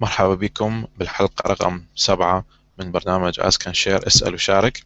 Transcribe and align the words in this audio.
مرحبا 0.00 0.34
بكم 0.34 0.86
بالحلقة 0.98 1.50
رقم 1.50 1.84
سبعة 1.94 2.44
من 2.78 2.92
برنامج 2.92 3.40
اسك 3.40 3.72
شير 3.72 4.06
اسأل 4.06 4.34
وشارك. 4.34 4.82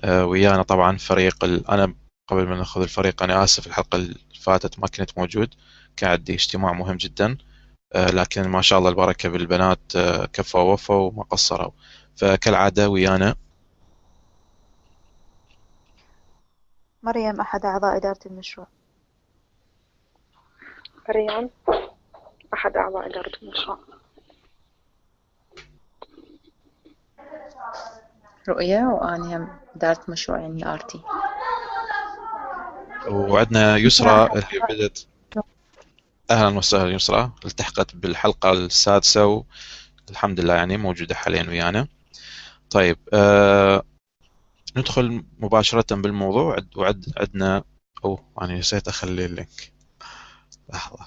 آه، 0.00 0.26
ويانا 0.26 0.62
طبعا 0.62 0.96
فريق 0.96 1.44
ال... 1.44 1.70
أنا 1.70 1.94
قبل 2.28 2.48
ما 2.48 2.56
نأخذ 2.56 2.82
الفريق 2.82 3.22
أنا 3.22 3.44
آسف 3.44 3.66
الحلقة 3.66 3.96
اللي 3.96 4.14
فاتت 4.42 4.78
ما 4.78 4.86
كنت 4.86 5.18
موجود. 5.18 5.54
كان 5.96 6.10
عندي 6.10 6.34
اجتماع 6.34 6.72
مهم 6.72 6.96
جدا. 6.96 7.38
آه، 7.92 8.10
لكن 8.10 8.48
ما 8.48 8.62
شاء 8.62 8.78
الله 8.78 8.90
البركة 8.90 9.28
بالبنات 9.28 9.96
آه، 9.96 10.26
كفوا 10.26 10.60
ووفوا 10.60 11.10
وما 11.10 11.22
قصروا. 11.22 11.70
فكالعادة 12.16 12.88
ويانا. 12.88 13.36
مريم 17.02 17.40
أحد 17.40 17.64
أعضاء 17.64 17.96
إدارة 17.96 18.18
المشروع. 18.26 18.66
مريم 21.08 21.50
أحد 22.54 22.76
أعضاء 22.76 23.10
إدارة 23.10 23.32
المشروع. 23.42 23.78
رؤية 28.48 28.78
وأنا 28.78 29.36
هم 29.36 29.48
إدارة 29.76 30.00
مشروع 30.08 30.40
يعني 30.40 30.72
آرتي 30.72 31.00
وعندنا 33.10 33.76
يسرى 33.76 34.26
اللي 34.26 34.44
بدت 34.70 35.08
أهلا 36.30 36.58
وسهلا 36.58 36.90
يسرى. 36.90 37.32
التحقت 37.44 37.96
بالحلقة 37.96 38.52
السادسة 38.52 39.44
والحمد 40.08 40.40
لله 40.40 40.54
يعني 40.54 40.76
موجودة 40.76 41.14
حاليا 41.14 41.42
ويانا. 41.48 41.88
طيب 42.70 42.98
آه 43.12 43.82
ندخل 44.76 45.24
مباشرة 45.38 45.94
بالموضوع. 45.94 46.56
وعد 46.76 47.04
عندنا 47.16 47.64
أوه 48.04 48.24
أنا 48.42 48.58
نسيت 48.58 48.88
أخلي 48.88 49.24
ال 49.24 49.32
link. 49.32 49.72
لحظة. 50.68 51.06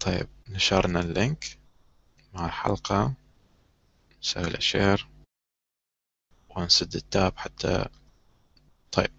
طيب 0.00 0.28
نشرنا 0.48 1.00
ال 1.00 1.12
link 1.12 1.58
مع 2.34 2.46
الحلقة. 2.46 3.12
نسوي 4.22 4.50
له 4.50 4.58
share 4.58 5.08
ونسد 6.48 6.94
ال 6.94 7.04
tab 7.04 7.32
حتى 7.36 7.84
طيب. 8.92 9.10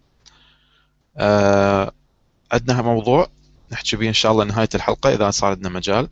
آه 1.16 1.92
عندنا 2.52 2.82
موضوع 2.82 3.30
نحكي 3.72 3.96
به 3.96 4.08
إن 4.08 4.12
شاء 4.12 4.32
الله 4.32 4.44
نهاية 4.44 4.68
الحلقة 4.74 5.14
إذا 5.14 5.30
صار 5.30 5.50
عندنا 5.50 5.68
مجال. 5.68 6.08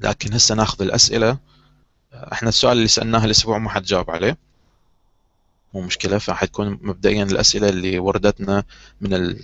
لكن 0.00 0.34
هسه 0.34 0.54
ناخذ 0.54 0.82
الأسئلة. 0.82 1.38
إحنا 2.12 2.48
السؤال 2.48 2.76
اللي 2.76 2.88
سألناه 2.88 3.24
الأسبوع 3.24 3.58
ما 3.58 3.70
حد 3.70 3.82
جاوب 3.82 4.10
عليه. 4.10 4.38
مو 5.74 5.80
مشكلة 5.80 6.18
فحتكون 6.18 6.68
مبدئيا 6.82 7.24
الأسئلة 7.24 7.68
اللي 7.68 7.98
وردتنا 7.98 8.64
من 9.00 9.36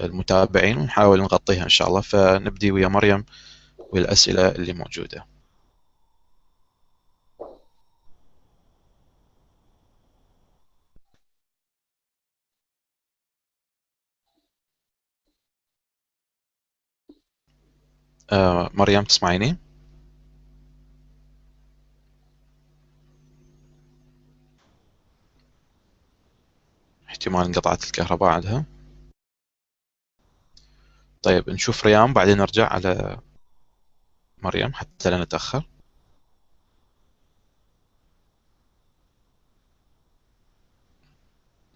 المتابعين 0.00 0.76
ونحاول 0.78 1.20
نغطيها 1.20 1.64
إن 1.64 1.68
شاء 1.68 1.88
الله. 1.88 2.00
فنبدي 2.00 2.70
ويا 2.70 2.88
مريم 2.88 3.24
والاسئله 3.78 4.48
اللي 4.48 4.72
موجودة. 4.72 5.26
آه 18.32 18.70
مريم 18.74 19.04
تسمعيني؟ 19.04 19.56
احتمال 27.08 27.44
انقطعت 27.46 27.84
الكهرباء 27.84 28.28
عندها 28.30 28.64
طيب 31.22 31.50
نشوف 31.50 31.86
ريان 31.86 32.12
بعدين 32.12 32.36
نرجع 32.38 32.66
على 32.72 33.20
مريم 34.42 34.74
حتى 34.74 35.10
لا 35.10 35.22
نتأخر. 35.24 35.64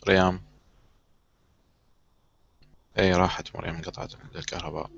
ريان 0.09 0.41
أي 2.99 3.13
راحت 3.13 3.57
مريم 3.57 3.75
انقطعت 3.75 4.15
الكهرباء. 4.37 4.91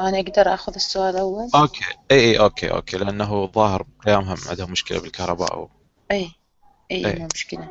أنا 0.00 0.20
أقدر 0.20 0.54
أخذ 0.54 0.74
السؤال 0.74 1.16
أول؟ 1.16 1.50
okay. 1.54 1.84
إي 2.10 2.20
إي 2.20 2.38
okay 2.38 2.70
okay. 2.70 2.96
لأنه 2.96 3.46
ظاهر 3.46 3.86
قيامهم 4.06 4.36
عندهم 4.48 4.70
مشكلة 4.70 5.00
بالكهرباء 5.00 5.54
أو 5.54 5.68
أي 6.10 6.30
أي 6.90 7.06
إيه. 7.06 7.18
مو 7.18 7.28
مشكلة. 7.34 7.68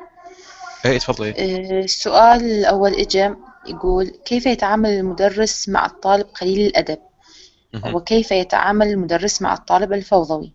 إي 0.86 1.00
تفضلي. 1.00 1.30
آه، 1.30 1.84
السؤال 1.84 2.44
الأول 2.44 2.94
إجا 2.94 3.36
يقول 3.68 4.08
كيف 4.26 4.46
يتعامل 4.46 4.90
المدرس 4.90 5.70
مع 5.70 5.86
الطالب 5.86 6.26
قليل 6.42 6.68
الأدب؟ 6.68 7.00
مهم. 7.74 7.96
وكيف 7.96 8.32
يتعامل 8.32 8.88
المدرس 8.88 9.42
مع 9.42 9.54
الطالب 9.54 9.94
الفوضوي؟ 9.94 10.52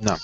نعم. 0.00 0.18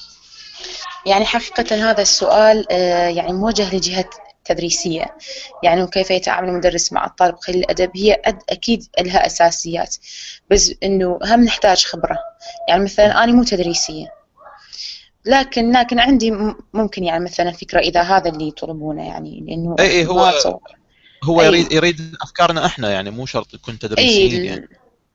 يعني 1.07 1.25
حقيقة 1.25 1.91
هذا 1.91 2.03
السؤال 2.03 2.67
آه، 2.73 3.09
يعني 3.09 3.33
موجه 3.33 3.75
لجهة 3.75 4.11
تدريسية. 4.45 5.17
يعني 5.63 5.83
وكيف 5.83 6.11
يتعامل 6.11 6.49
المدرس 6.49 6.93
مع 6.93 7.07
الطالب 7.07 7.35
قليل 7.35 7.59
الأدب 7.61 7.91
هي 7.97 8.23
أد- 8.29 8.45
أكيد 8.51 8.85
لها 9.01 9.27
أساسيات. 9.27 9.97
بس 10.51 10.75
إنه 10.83 11.19
هم 11.25 11.45
نحتاج 11.45 11.85
خبرة. 11.85 12.19
يعني 12.69 12.85
مثلا 12.85 13.25
أنا 13.25 13.33
مو 13.33 13.45
تدريسية. 13.45 14.07
لكن 15.27 15.73
لكن 15.73 15.99
عندي 15.99 16.33
ممكن 16.73 17.05
يعني 17.05 17.25
مثلا 17.25 17.53
فكرة 17.53 17.81
إذا 17.81 18.03
هذا 18.03 18.31
اللي 18.31 18.49
يطلبونه 18.49 19.09
يعني 19.09 19.45
لأنه 19.49 19.77
إي 19.79 20.05
ما 20.05 20.11
هو 20.13 20.25
أتصور. 20.25 20.61
هو 21.25 21.41
أي. 21.41 21.47
يريد 21.47 21.73
يريد 21.73 22.15
أفكارنا 22.23 22.67
إحنا 22.67 22.91
يعني 22.91 23.11
مو 23.11 23.27
شرط 23.27 23.55
يكون 23.55 23.79
تدريسيين 23.79 24.41
أي 24.41 24.47
يعني. 24.47 24.69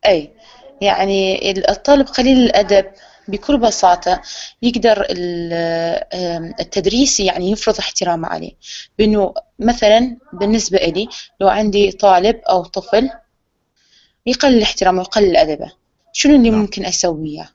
أي. 0.05 0.31
يعني 0.81 1.51
الطالب 1.69 2.07
قليل 2.07 2.37
الأدب 2.37 2.85
بكل 3.29 3.57
بساطة 3.57 4.21
يقدر 4.61 5.05
التدريس 6.59 7.19
يعني 7.19 7.51
يفرض 7.51 7.77
احترامه 7.79 8.27
عليه. 8.27 8.51
بأنه 8.97 9.33
مثلا 9.59 10.17
بالنسبة 10.33 10.77
إلي 10.77 11.07
لو 11.41 11.47
عندي 11.47 11.91
طالب 11.91 12.35
أو 12.49 12.63
طفل 12.63 13.09
يقلل 14.25 14.61
احترامه 14.61 14.99
ويقلل 14.99 15.37
أدبه 15.37 15.71
شنو 16.13 16.35
اللي 16.35 16.49
نعم. 16.49 16.59
ممكن 16.59 16.85
أسويه 16.85 17.49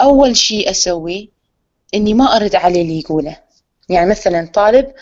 أول 0.00 0.36
شيء 0.36 0.70
أسويه 0.70 1.28
إني 1.94 2.14
ما 2.14 2.36
أرد 2.36 2.54
عليه 2.54 2.82
اللي 2.82 2.98
يقوله. 2.98 3.36
يعني 3.88 4.10
مثلا 4.10 4.46
طالب 4.54 4.92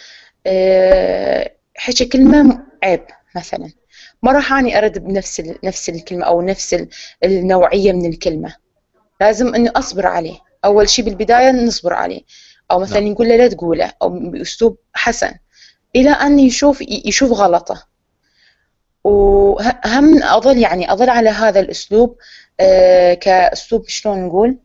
آه، 0.46 1.50
حكى 1.76 2.04
كلمة 2.04 2.62
عيب 2.82 3.04
مثلا 3.36 3.70
ما 4.22 4.32
راح 4.32 4.52
أني 4.52 4.78
أرد 4.78 4.98
بنفس 4.98 5.42
نفس 5.64 5.88
الكلمة 5.88 6.24
أو 6.26 6.42
نفس 6.42 6.74
ال- 6.74 6.88
النوعية 7.24 7.92
من 7.92 8.06
الكلمة. 8.06 8.54
لازم 9.20 9.54
إنه 9.54 9.72
أصبر 9.76 10.06
عليه. 10.06 10.38
أول 10.64 10.88
شيء 10.88 11.04
بالبداية 11.04 11.50
نصبر 11.50 11.92
عليه. 11.92 12.20
أو 12.70 12.78
مثلا 12.78 13.00
نعم. 13.00 13.12
نقول 13.12 13.28
له 13.28 13.36
لا 13.36 13.48
تقوله. 13.48 13.92
أو 14.02 14.08
بأسلوب 14.08 14.76
حسن. 14.94 15.32
إلى 15.96 16.10
أن 16.10 16.38
يشوف 16.38 16.80
يشوف 16.80 17.32
غلطة. 17.32 17.86
وهم 19.04 20.22
أظل 20.22 20.58
يعني 20.58 20.92
أظل 20.92 21.10
على 21.10 21.30
هذا 21.30 21.60
الأسلوب 21.60 22.16
آه، 22.60 23.14
كأسلوب 23.14 23.88
شلون 23.88 24.26
نقول؟ 24.26 24.58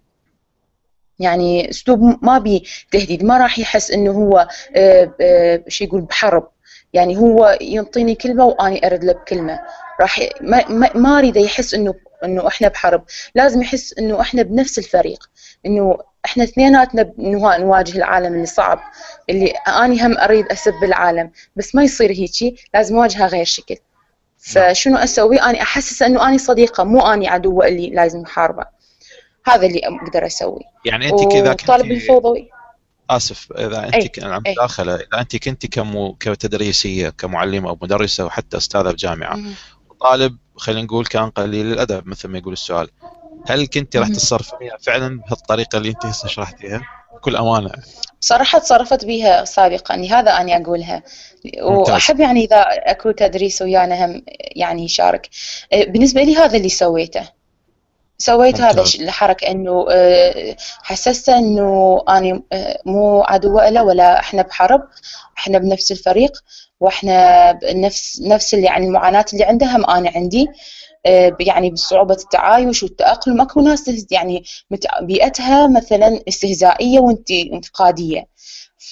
يعني 1.20 1.70
أسلوب 1.70 2.20
ما 2.22 2.38
بيه 2.38 2.62
تهديد 2.92 3.24
ما 3.24 3.38
راح 3.38 3.60
يحس 3.60 3.92
إنه 3.92 4.12
هو 4.12 4.48
آه، 4.76 5.14
آه، 5.22 5.64
شو 5.68 5.84
يقول 5.84 6.02
بحرب. 6.02 6.48
يعني 6.94 7.18
هو 7.18 7.58
ينطيني 7.62 8.16
كلمة 8.16 8.46
وأني 8.46 8.88
أرد 8.88 9.04
له 9.04 9.14
بكلمة. 9.14 9.60
راح 10.02 10.20
ما 10.42 10.68
ما, 10.70 10.90
ما 10.96 11.20
أريده 11.20 11.42
يحس 11.42 11.74
إنه 11.74 11.94
إنه 12.26 12.48
إحنا 12.48 12.68
بحرب. 12.68 13.04
لازم 13.36 13.62
يحس 13.62 13.94
إنه 13.94 14.22
إحنا 14.22 14.42
بنفس 14.42 14.78
الفريق. 14.80 15.30
إنه 15.66 15.98
إحنا 16.26 16.44
اثنيناتنا 16.44 17.12
نواجه 17.60 17.98
العالم 17.98 18.34
اللي 18.36 18.46
صعب 18.46 18.80
اللي 19.30 19.48
أني 19.52 20.06
هم 20.06 20.18
أريد 20.18 20.46
أسب 20.46 20.84
العالم. 20.84 21.32
بس 21.56 21.76
ما 21.76 21.84
يصير 21.84 22.12
هيجي 22.12 22.56
لازم 22.74 22.96
أواجهه 22.96 23.28
غير 23.28 23.46
شكل. 23.46 23.76
فشنو 24.38 24.98
أسوي؟ 24.98 25.38
أني 25.38 25.62
أحسس 25.62 26.02
إنه 26.02 26.28
أني 26.28 26.38
صديقة 26.38 26.84
مو 26.84 27.02
أني 27.02 27.28
عدوة 27.28 27.68
اللي 27.68 27.90
لازم 27.90 28.22
أحاربه. 28.22 28.66
هذا 29.48 29.68
اللي 29.68 29.82
أقدر 29.84 30.26
أسويه 30.26 30.64
يعني 30.86 31.10
أنت 31.10 31.32
كذا 31.34 31.54
كنت 31.54 31.70
الفوضوي. 31.70 32.50
آسف 33.10 33.52
إذا 33.52 33.86
أنت 33.86 33.96
أي. 33.96 34.08
ك- 34.08 34.24
عم 34.24 34.44
أي. 34.48 34.52
مداخله 34.52 34.96
إذا 34.96 35.08
أنت 35.20 35.36
كنت 35.36 35.66
كمو 35.66 36.14
كتدريسية 36.20 37.10
كمعلمة 37.10 37.70
أو 37.70 37.78
مدرسة 37.82 38.26
وحتى 38.26 38.58
أستاذة 38.58 38.92
بجامعه 38.92 39.40
طالب 40.06 40.38
خلينا 40.56 40.82
نقول 40.82 41.06
كان 41.06 41.30
قليل 41.30 41.72
الأدب 41.72 42.08
مثل 42.08 42.28
ما 42.28 42.38
يقول 42.38 42.54
السؤال. 42.54 42.90
هل 43.48 43.68
كنت 43.68 43.98
راح 43.98 44.08
مم. 44.08 44.14
تتصرفين 44.14 44.70
فعلا 44.82 45.20
بهالطريقة 45.20 45.78
اللي 45.78 45.90
أنت 45.90 46.06
هسه 46.06 46.28
شرحتيها؟ 46.28 46.82
بكل 47.16 47.36
أمانة. 47.36 47.72
صراحة 48.20 48.60
تصرفت 48.60 49.06
بها 49.06 49.46
سابقا. 49.46 49.96
هذا 49.96 50.32
أنا 50.32 50.62
أقولها. 50.62 51.04
ممتاز. 51.46 51.94
وأحب 51.94 52.20
يعني 52.20 52.44
إذا 52.46 52.62
أكو 52.70 53.12
تدريس 53.12 53.62
ويانا 53.62 54.06
هم 54.06 54.22
يعني 54.56 54.84
يشارك. 54.84 55.30
بالنسبة 55.72 56.24
لي 56.24 56.36
هذا 56.36 56.58
اللي 56.58 56.70
سويته. 56.70 57.35
سويت 58.18 58.62
هذا 58.62 58.84
الحركة 59.00 59.52
إنه 59.52 59.86
آه، 59.92 60.56
حسسته 60.84 61.38
إنه 61.38 62.02
أنا 62.10 62.42
آه، 62.54 62.82
مو 62.86 63.22
عدوة 63.24 63.70
له 63.70 63.84
ولا 63.84 64.20
إحنا 64.20 64.42
بحرب 64.42 64.82
إحنا 65.38 65.58
بنفس 65.58 65.92
الفريق 65.92 66.32
وإحنا 66.80 67.52
بنفس 67.52 68.22
نفس 68.22 68.54
اللي 68.54 68.66
يعني 68.66 68.86
المعاناة 68.86 69.26
اللي 69.34 69.44
عنده 69.44 69.76
هم 69.76 69.86
أنا 69.86 70.12
عندي 70.16 70.48
آه، 71.06 71.38
يعني 71.40 71.70
بصعوبة 71.70 72.14
التعايش 72.14 72.84
والتأقلم. 72.84 73.42
أكو 73.42 73.62
ناس 73.62 74.12
يعني 74.12 74.44
بيئتها 75.02 75.68
مثلا 75.68 76.22
استهزائية 76.28 77.00
وانت 77.00 77.32
انتقادية 77.32 78.28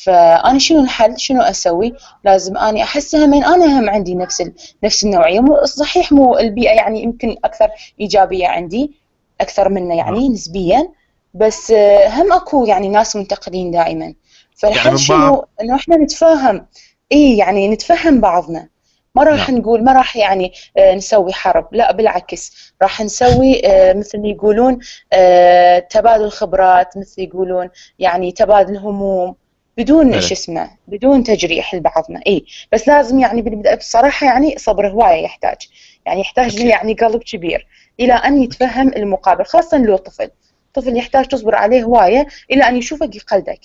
فأنا 0.03 0.59
شنو 0.59 0.79
الحل؟ 0.79 1.19
شنو 1.19 1.41
أسوي؟ 1.41 1.93
لازم 2.25 2.57
أني 2.57 2.83
أحسها 2.83 3.25
من 3.25 3.43
أنا 3.43 3.79
هم 3.79 3.89
عندي 3.89 4.15
نفس. 4.15 4.43
نفس 4.83 5.03
النوعية. 5.03 5.39
مو 5.39 5.65
صحيح 5.65 6.11
مو 6.11 6.37
البيئة 6.37 6.71
يعني 6.71 7.03
يمكن 7.03 7.35
أكثر 7.45 7.69
إيجابية 8.01 8.47
عندي 8.47 9.02
أكثر 9.41 9.69
منه 9.69 9.95
يعني 9.95 10.29
نسبيا 10.29 10.89
بس 11.33 11.71
آه، 11.71 12.07
هم 12.07 12.33
أكو 12.33 12.65
يعني 12.65 12.89
ناس 12.89 13.15
منتقدين 13.15 13.71
دائما. 13.71 14.13
فالحل 14.55 14.91
من 14.91 14.97
شنو؟ 14.97 15.45
إنه 15.61 15.75
إحنا 15.75 15.95
نتفاهم. 15.95 16.65
إيه 17.11 17.39
يعني 17.39 17.67
نتفهم 17.67 18.21
بعضنا. 18.21 18.69
ما 19.15 19.23
راح 19.23 19.49
نعم. 19.49 19.59
نقول 19.59 19.83
ما 19.83 19.93
راح 19.93 20.17
يعني 20.17 20.53
آه، 20.77 20.95
نسوي 20.95 21.33
حرب. 21.33 21.67
لا 21.71 21.91
بالعكس. 21.91 22.71
راح 22.81 23.01
نسوي 23.01 23.61
آه، 23.65 23.93
مثل 23.93 24.21
ما 24.21 24.27
يقولون 24.27 24.79
آه، 25.13 25.79
تبادل 25.79 26.29
خبرات 26.29 26.97
مثل 26.97 27.21
يقولون 27.21 27.69
يعني 27.99 28.31
تبادل 28.31 28.77
هموم. 28.77 29.35
بدون. 29.77 30.21
شو 30.21 30.33
اسمه 30.33 30.69
بدون 30.87 31.23
تجريح 31.23 31.75
لبعضنا. 31.75 32.21
إي 32.27 32.45
بس 32.71 32.87
لازم 32.87 33.19
يعني 33.19 33.41
بالبداية 33.41 33.75
بصراحة 33.75 34.27
يعني 34.27 34.55
صبر 34.57 34.87
هواية 34.87 35.23
يحتاج. 35.23 35.57
يعني 36.05 36.21
يحتاج 36.21 36.55
أكيد. 36.55 36.67
يعني 36.67 36.93
قلب 36.93 37.23
كبير. 37.23 37.67
إلى 37.99 38.13
أن 38.13 38.43
يتفهم 38.43 38.87
المقابل 38.87 39.45
خاصة 39.45 39.77
لو 39.77 39.97
طفل. 39.97 40.29
طفل 40.73 40.97
يحتاج 40.97 41.27
تصبر 41.27 41.55
عليه 41.55 41.83
هواية 41.83 42.27
إلى 42.51 42.67
أن 42.67 42.75
يشوفك 42.75 43.15
يقلدك. 43.15 43.61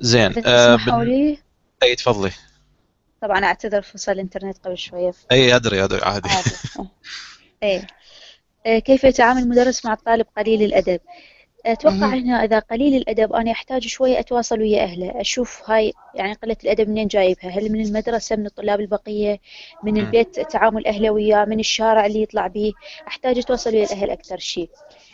زين 0.00 0.28
بن... 0.28 1.02
لي 1.02 1.38
أي 1.82 1.94
تفضلي. 1.94 2.32
طبعا 3.20 3.44
أعتذر 3.44 3.82
فصل 3.82 4.12
الإنترنت 4.12 4.58
قبل 4.58 4.78
شوية. 4.78 5.12
أي 5.32 5.56
أدري 5.56 5.84
أدري 5.84 6.02
عادي. 6.02 6.28
عادي. 6.28 6.50
آه. 6.78 6.90
إيه. 7.62 7.86
آه، 8.66 8.78
كيف 8.78 9.04
يتعامل 9.04 9.42
المدرس 9.42 9.84
مع 9.84 9.92
الطالب 9.92 10.26
قليل 10.36 10.62
الأدب؟ 10.62 11.00
أتوقع 11.66 12.06
مهم. 12.06 12.14
هنا 12.14 12.44
إذا 12.44 12.58
قليل 12.58 12.94
الأدب 12.96 13.32
أنا 13.32 13.50
أحتاج 13.52 13.86
شوي 13.86 14.18
أتواصل 14.20 14.60
ويا 14.60 14.82
أهله 14.82 15.20
أشوف 15.20 15.70
هاي 15.70 15.94
يعني 16.14 16.32
قلة 16.32 16.56
الأدب 16.64 16.88
منين 16.88 17.06
جايبها 17.08 17.50
هل 17.50 17.72
من 17.72 17.80
المدرسة 17.86 18.36
من 18.36 18.46
الطلاب 18.46 18.80
البقية 18.80 19.40
من 19.82 19.96
مم. 19.96 20.02
البيت 20.02 20.40
تعامل 20.40 20.86
أهله 20.86 21.10
وياه 21.10 21.44
من 21.44 21.60
الشارع 21.60 22.06
اللي 22.06 22.22
يطلع 22.22 22.46
به 22.46 22.74
أحتاج 23.08 23.38
أتواصل 23.38 23.70
ويا 23.74 23.84
الأهل 23.84 24.10
أكثر 24.10 24.38
شيء 24.38 24.70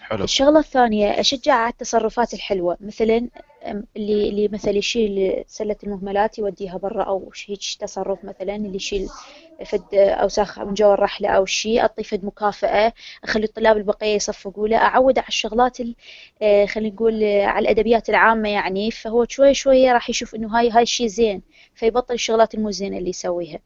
حلو 0.07 0.25
الشغلة 0.25 0.59
الثانية 0.59 1.21
أشجع 1.21 1.55
على 1.55 1.71
التصرفات 1.73 2.35
الحلوة 2.35 2.77
مثلا 2.81 3.31
اللي 3.97 4.29
اللي 4.31 4.49
مثلا 4.49 4.73
يشيل 4.75 5.45
سلة 5.47 5.77
المهملات 5.85 6.39
يوديها 6.39 6.79
برا 6.79 7.03
أو 7.05 7.33
هيك 7.49 7.61
تصرف 7.81 8.25
مثلا 8.25 8.57
اللي 8.57 8.77
يشيل 8.77 9.11
فد 9.67 9.95
أوساخ 9.95 10.59
من 10.59 10.75
جوا 10.75 10.95
الرحلة 10.95 11.29
أو 11.29 11.47
شيء 11.47 11.81
أعطيه 11.81 12.03
فد 12.03 12.25
مكافأة 12.25 12.93
أخلي 13.25 13.45
الطلاب 13.45 13.77
البقية 13.77 14.15
يصفقوا 14.15 14.69
له 14.69 14.77
أعود 14.77 15.19
على 15.19 15.29
الشغلات 15.29 15.81
ال- 15.81 15.95
آه، 16.43 16.67
خلينا 16.67 16.95
نقول 16.95 17.23
آه، 17.25 17.45
على 17.47 17.63
الأدبيات 17.63 18.09
العامة 18.09 18.49
يعني. 18.49 18.91
فهو 18.91 19.27
شوي 19.29 19.55
شوية 19.55 19.93
راح 19.93 20.11
يشوف 20.11 20.35
إنه 20.35 20.59
هاي 20.59 20.71
هاي 20.71 20.83
الشيء 20.83 21.07
زين 21.07 21.43
فيبطل 21.75 22.15
الشغلات 22.15 22.55
المو 22.55 22.71
زينة 22.71 22.99
اللي 22.99 23.11
يسويها. 23.11 23.59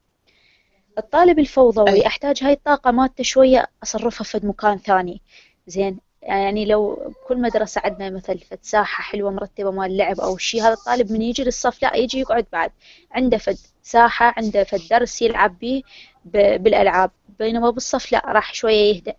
الطالب 0.97 1.39
الفوضوي 1.39 1.89
أي. 1.91 2.07
أحتاج 2.07 2.43
هاي 2.43 2.53
الطاقة 2.53 2.91
مالته 2.91 3.23
شوية 3.23 3.67
أصرفها 3.83 4.23
في 4.23 4.47
مكان 4.47 4.77
ثاني. 4.77 5.21
زين. 5.67 5.99
يعني 6.23 6.65
لو 6.65 7.13
كل 7.27 7.41
مدرسة 7.41 7.81
عندنا 7.85 8.09
مثل 8.09 8.39
ساحة 8.61 9.03
حلوة 9.03 9.31
مرتبة 9.31 9.71
مال 9.71 9.97
لعب 9.97 10.19
أو 10.19 10.37
شيء 10.37 10.61
هذا 10.61 10.73
الطالب 10.73 11.11
من 11.11 11.21
يجي 11.21 11.43
للصف 11.43 11.81
لا 11.83 11.95
يجي 11.95 12.19
يقعد 12.19 12.45
بعد. 12.53 12.71
عنده 13.11 13.37
فد 13.37 13.57
ساحة 13.83 14.33
عنده 14.37 14.63
فد 14.63 14.81
درس 14.89 15.21
يلعب 15.21 15.59
به 15.59 15.83
بالألعاب. 16.25 17.11
بينما 17.39 17.69
بالصف 17.69 18.11
لا 18.11 18.23
راح 18.25 18.53
شوية 18.53 18.95
يهدأ. 18.95 19.15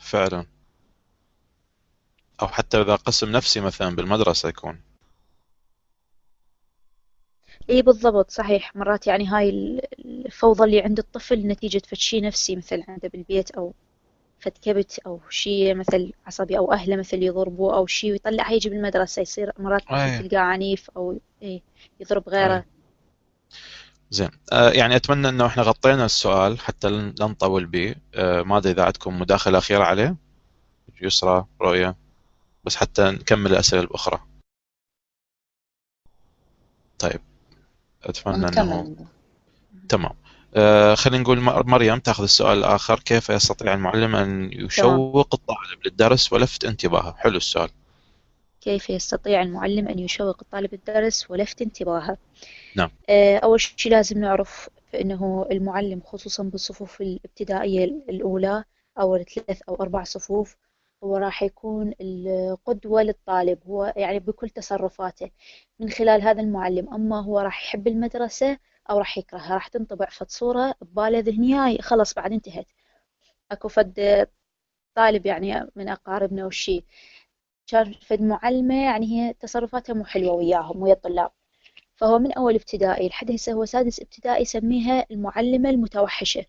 فعلا. 0.00 0.46
أو 2.42 2.48
حتى 2.48 2.80
إذا 2.80 2.94
قسم 2.96 3.32
نفسي 3.32 3.60
مثلا 3.60 3.96
بالمدرسة 3.96 4.48
يكون. 4.48 4.89
اي 7.70 7.82
بالضبط 7.82 8.30
صحيح. 8.30 8.76
مرات 8.76 9.06
يعني 9.06 9.26
هاي 9.26 9.48
ال- 9.50 9.80
الفوضى 10.26 10.64
اللي 10.64 10.80
عند 10.80 10.98
الطفل 10.98 11.46
نتيجة 11.46 11.82
فد 11.88 11.96
شي 11.96 12.20
نفسي 12.20 12.56
مثل 12.56 12.82
عنده 12.88 13.08
بالبيت 13.08 13.50
أو 13.50 13.74
فد 14.40 14.52
كبت 14.62 14.98
أو 15.06 15.20
شي 15.30 15.74
مثل 15.74 16.12
عصبي 16.26 16.58
أو 16.58 16.72
أهله 16.72 16.96
مثل 16.96 17.22
يضربوه 17.22 17.76
أو 17.76 17.86
شي 17.86 18.12
ويطلع 18.12 18.50
يجي 18.50 18.68
بالمدرسة 18.70 19.22
يصير 19.22 19.52
مرات. 19.58 19.82
تلقاه 19.82 20.38
عنيف 20.38 20.90
أو 20.96 21.18
إيه 21.42 21.62
يضرب 22.00 22.28
غيره. 22.28 22.56
أي. 22.56 22.64
زين. 24.10 24.30
آه 24.52 24.70
يعني 24.70 24.96
أتمنى 24.96 25.28
إنه 25.28 25.46
إحنا 25.46 25.62
غطينا 25.62 26.04
السؤال 26.04 26.58
حتى 26.60 26.88
لا 26.88 27.26
نطول 27.26 27.66
به. 27.66 27.94
آه 28.14 28.42
ما 28.42 28.56
أدري 28.58 28.72
إذا 28.72 28.84
عندكم 28.84 29.18
مداخلة 29.18 29.58
أخيرة 29.58 29.84
عليه. 29.84 30.16
يسرى 31.02 31.46
رؤيا 31.60 31.94
بس 32.64 32.76
حتى 32.76 33.02
نكمل 33.10 33.50
الأسئلة 33.50 33.82
الأخرى. 33.82 34.20
طيب. 36.98 37.20
أتمنى 38.04 38.48
أنه 38.48 38.96
تمام. 39.88 40.10
آه 40.54 40.94
خلينا 40.94 41.22
نقول 41.22 41.40
مريم 41.40 41.98
تأخذ 41.98 42.22
السؤال 42.22 42.58
الآخر. 42.58 43.00
كيف 43.00 43.30
يستطيع 43.30 43.74
المعلم 43.74 44.16
أن 44.16 44.50
يشوق 44.52 45.34
الطالب 45.34 45.86
للدرس 45.86 46.32
ولفت 46.32 46.64
انتباهه؟ 46.64 47.14
حلو 47.18 47.36
السؤال. 47.36 47.70
كيف 48.60 48.90
يستطيع 48.90 49.42
المعلم 49.42 49.88
أن 49.88 49.98
يشوق 49.98 50.36
الطالب 50.42 50.74
الدرس 50.74 51.30
ولفت 51.30 51.62
انتباهه؟ 51.62 52.16
نعم. 52.76 52.90
آه، 53.08 53.36
أول 53.36 53.60
شيء 53.60 53.92
لازم 53.92 54.18
نعرف 54.18 54.68
أنه 54.94 55.46
المعلم 55.50 56.00
خصوصا 56.04 56.42
بالصفوف 56.42 57.00
الابتدائية 57.00 57.84
الأولى 57.84 58.64
أو 59.00 59.16
الثلاث 59.16 59.62
أو 59.68 59.74
أربع 59.74 60.04
صفوف 60.04 60.56
هو 61.04 61.16
راح 61.16 61.42
يكون 61.42 61.94
القدوة 62.00 63.02
للطالب 63.02 63.58
هو 63.66 63.92
يعني 63.96 64.18
بكل 64.18 64.50
تصرفاته 64.50 65.30
من 65.78 65.90
خلال 65.90 66.22
هذا 66.22 66.40
المعلم. 66.42 66.94
أما 66.94 67.20
هو 67.24 67.40
راح 67.40 67.64
يحب 67.64 67.88
المدرسة 67.88 68.58
أو 68.90 68.98
راح 68.98 69.18
يكرهها 69.18 69.54
راح 69.54 69.68
تنطبع 69.68 70.06
فد 70.10 70.30
صورة 70.30 70.74
ببالة 70.82 71.18
ذهنية 71.18 71.78
خلص 71.80 72.14
بعد 72.14 72.32
انتهت. 72.32 72.66
أكو 73.52 73.68
فد 73.68 74.26
طالب 74.94 75.26
يعني 75.26 75.70
من 75.76 75.88
أقاربنا 75.88 76.46
وشي. 76.46 76.84
كان 77.66 77.92
فد 77.92 78.22
معلمة 78.22 78.84
يعني 78.84 79.06
هي 79.06 79.34
تصرفاتها 79.34 79.94
مو 79.94 80.04
حلوة 80.04 80.32
وياهم 80.32 80.82
ويا 80.82 80.92
الطلاب. 80.92 81.30
فهو 81.96 82.18
من 82.18 82.32
أول 82.32 82.54
ابتدائي 82.54 83.08
لحد 83.08 83.30
هسه 83.32 83.52
هو 83.52 83.64
سادس 83.64 84.00
ابتدائي 84.00 84.42
يسميها 84.42 85.06
المعلمة 85.10 85.70
المتوحشة. 85.70 86.46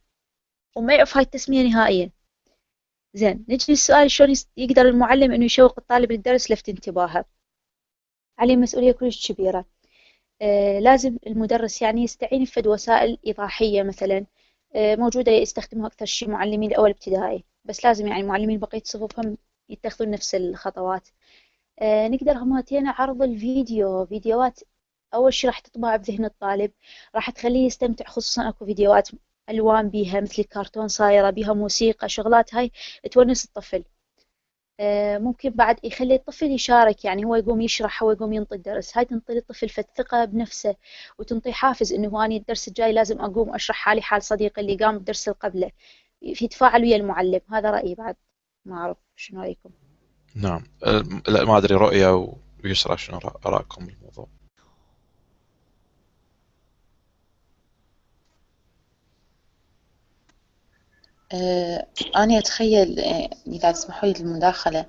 وما 0.76 0.94
يعرف 0.96 1.18
هاي 1.18 1.24
التسمية 1.24 1.64
نهائيا. 1.70 2.12
زين 3.14 3.46
نجي 3.50 3.66
للسؤال 3.70 4.12
شلون 4.12 4.34
يقدر 4.58 4.82
المعلم 4.82 5.32
إنه 5.32 5.46
يشوق 5.46 5.74
الطالب 5.80 6.12
للدرس 6.12 6.52
لفت 6.52 6.70
انتباهه؟ 6.70 7.26
عليه 8.40 8.56
مسؤولية 8.56 8.92
كلش 8.92 9.32
كبيرة. 9.32 9.66
آه 10.42 10.80
لازم 10.80 11.18
المدرس 11.28 11.82
يعني 11.82 12.04
يستعين 12.04 12.44
بفد 12.44 12.68
وسائل 12.68 13.18
إيضاحية 13.28 13.84
مثلا. 13.84 14.26
آه 14.76 14.96
موجودة 14.96 15.32
يستخدموها 15.32 15.88
أكثر 15.88 16.06
شيء 16.06 16.30
معلمين 16.30 16.72
الأول 16.72 16.90
ابتدائي. 16.90 17.44
بس 17.66 17.86
لازم 17.86 18.08
يعني 18.08 18.24
معلمين 18.24 18.60
بقية 18.60 18.82
الصفوف 18.82 19.20
هم 19.20 19.38
يتخذون 19.70 20.12
نفس 20.12 20.36
الخطوات. 20.36 21.08
آه 21.80 22.08
نقدر 22.08 22.38
هماتين 22.38 22.88
عرض 22.88 23.22
الفيديو 23.22 24.06
فيديوهات. 24.06 24.60
أول 25.14 25.34
شي 25.34 25.48
راح 25.48 25.60
تطبع 25.60 25.96
بذهن 25.96 26.26
الطالب. 26.26 26.72
راح 27.16 27.30
تخليه 27.30 27.66
يستمتع 27.66 28.06
خصوصا 28.06 28.50
أكو 28.50 28.66
فيديوهات 28.66 29.10
ألوان 29.50 29.90
بيها 29.90 30.22
مثل 30.22 30.42
الكرتون 30.42 30.88
صايرة 30.88 31.30
بيها 31.30 31.54
موسيقى 31.54 32.10
شغلات 32.10 32.56
هاي 32.56 32.72
تونس 33.12 33.46
الطفل. 33.46 33.84
آه، 34.80 35.18
ممكن 35.18 35.50
بعد 35.50 35.80
يخلي 35.84 36.16
الطفل 36.16 36.52
يشارك 36.52 37.06
يعني 37.06 37.26
هو 37.26 37.36
يقوم 37.36 37.62
يشرح 37.62 38.04
هو 38.04 38.12
يقوم 38.12 38.34
ينطي 38.34 38.56
الدرس. 38.56 38.98
هاي 38.98 39.06
تنطي 39.06 39.34
للطفل 39.34 39.70
فالثقة 39.70 40.26
بنفسه 40.26 40.76
وتنطي 41.20 41.54
حافز 41.54 41.94
إنه 41.94 42.26
أنا 42.26 42.36
الدرس 42.36 42.68
الجاي 42.68 42.94
لازم 42.94 43.22
أقوم 43.22 43.56
أشرح 43.56 43.76
حالي 43.76 44.02
حال 44.02 44.24
صديقي 44.24 44.62
اللي 44.62 44.76
قام 44.76 44.98
بالدرس 44.98 45.28
اللي 45.28 45.38
قبله. 45.42 45.72
في 46.34 46.48
تفاعل 46.48 46.82
ويا 46.84 46.96
المعلم. 46.96 47.42
هذا 47.52 47.72
رأيي 47.72 47.96
بعد. 47.96 48.16
ما 48.66 48.78
أعرف 48.78 48.98
شنو 49.16 49.42
رأيكم. 49.42 49.70
نعم. 50.36 50.64
آه، 50.84 51.04
لا 51.28 51.46
ما 51.46 51.58
أدري 51.58 51.76
رؤيا 51.76 52.28
ويسرى 52.64 52.98
شنو 52.98 53.20
ارائكم 53.46 53.86
بالموضوع. 53.86 54.28
أنا 62.16 62.38
أتخيل 62.38 63.00
آه، 63.00 63.30
إذا 63.48 63.72
تسمحوا 63.72 64.10
لي 64.10 64.20
المداخلة 64.20 64.86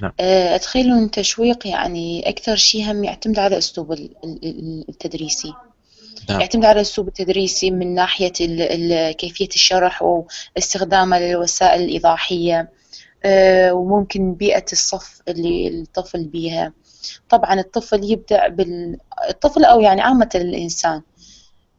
نعم. 0.00 0.12
آه، 0.20 0.54
أتخيل 0.56 0.90
أن 0.90 1.04
التشويق 1.04 1.66
يعني 1.66 2.28
أكثر 2.28 2.56
شيء 2.56 2.90
هم 2.90 3.04
يعتمد 3.04 3.38
على 3.38 3.58
أسلوب 3.58 3.92
ال- 3.92 4.14
ال- 4.24 4.44
ال- 4.44 4.84
التدريسي 4.88 5.52
نعم. 6.28 6.40
يعتمد 6.40 6.64
على 6.64 6.76
الأسلوب 6.76 7.08
التدريسي 7.08 7.70
من 7.70 7.94
ناحية 7.94 8.32
ال- 8.40 8.92
ال- 8.92 9.12
كيفية 9.16 9.48
الشرح 9.48 10.02
واستخدامه 10.02 11.18
للوسائل 11.18 11.82
الإيضاحية 11.82 12.68
آه، 13.24 13.72
وممكن 13.72 14.34
بيئة 14.34 14.64
الصف 14.72 15.20
اللي 15.28 15.68
الطفل 15.68 16.24
بيها 16.24 16.72
طبعا 17.28 17.60
الطفل 17.60 18.10
يبدع 18.10 18.48
بال 18.48 18.98
الطفل 19.28 19.64
أو 19.64 19.80
يعني 19.80 20.00
عامة 20.00 20.28
الإنسان 20.34 21.02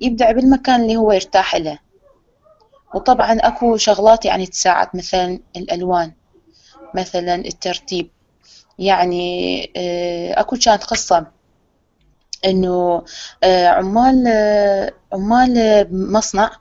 يبدع 0.02 0.32
بالمكان 0.32 0.82
اللي 0.82 0.96
هو 0.96 1.12
يرتاح 1.12 1.56
له 1.56 1.80
وطبعا 2.96 3.40
أكو 3.40 3.78
شغلات 3.78 4.26
يعني 4.26 4.46
تساعد 4.46 4.88
مثلا 4.94 5.40
الألوان 5.56 6.14
مثلا 6.96 7.36
الترتيب. 7.36 8.10
يعني 8.80 9.64
آه، 9.76 10.40
أكو 10.40 10.56
كانت 10.66 10.84
قصة 10.84 11.28
إنه 12.46 13.04
آه، 13.44 13.68
عمال 13.68 14.24
آه، 14.28 14.94
عمال 15.14 15.88
مصنع 16.12 16.52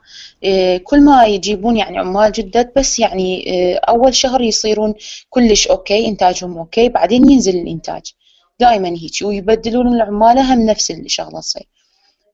كل 0.83 1.01
ما 1.05 1.25
يجيبون 1.25 1.77
يعني 1.77 1.97
عمال 1.97 2.31
جدد 2.31 2.71
بس 2.75 2.99
يعني 2.99 3.45
أول 3.77 4.15
شهر 4.15 4.41
يصيرون 4.41 4.93
كلش 5.29 5.67
okay 5.67 6.07
إنتاجهم 6.07 6.57
okay 6.57 6.89
بعدين 6.89 7.31
ينزل 7.31 7.55
الإنتاج 7.55 8.13
دائما 8.59 8.89
هيك 8.89 9.11
ويبدلون 9.23 9.87
العمالة 9.87 10.53
هم 10.53 10.65
نفس 10.65 10.91
الشغلة 10.91 11.39
تصير. 11.39 11.67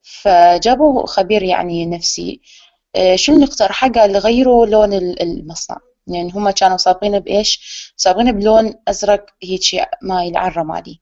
فجابوا 0.01 1.07
خبير 1.07 1.43
يعني 1.43 1.85
نفسي 1.85 2.41
شنو 3.15 3.35
اللي 3.35 3.45
اقترحه 3.47 3.89
قال 3.89 4.17
غيروا 4.17 4.65
لون 4.65 4.93
ال- 4.93 5.21
المصنع. 5.21 5.77
يعني 6.07 6.31
هم 6.31 6.49
كانوا 6.49 6.77
صابغينه 6.77 7.17
بإيش؟ 7.19 7.59
صابغينه 7.97 8.31
بلون 8.31 8.73
أزرق 8.87 9.25
هيك 9.43 9.61
مايل 10.01 10.37
على 10.37 10.51
الرمادي 10.51 11.01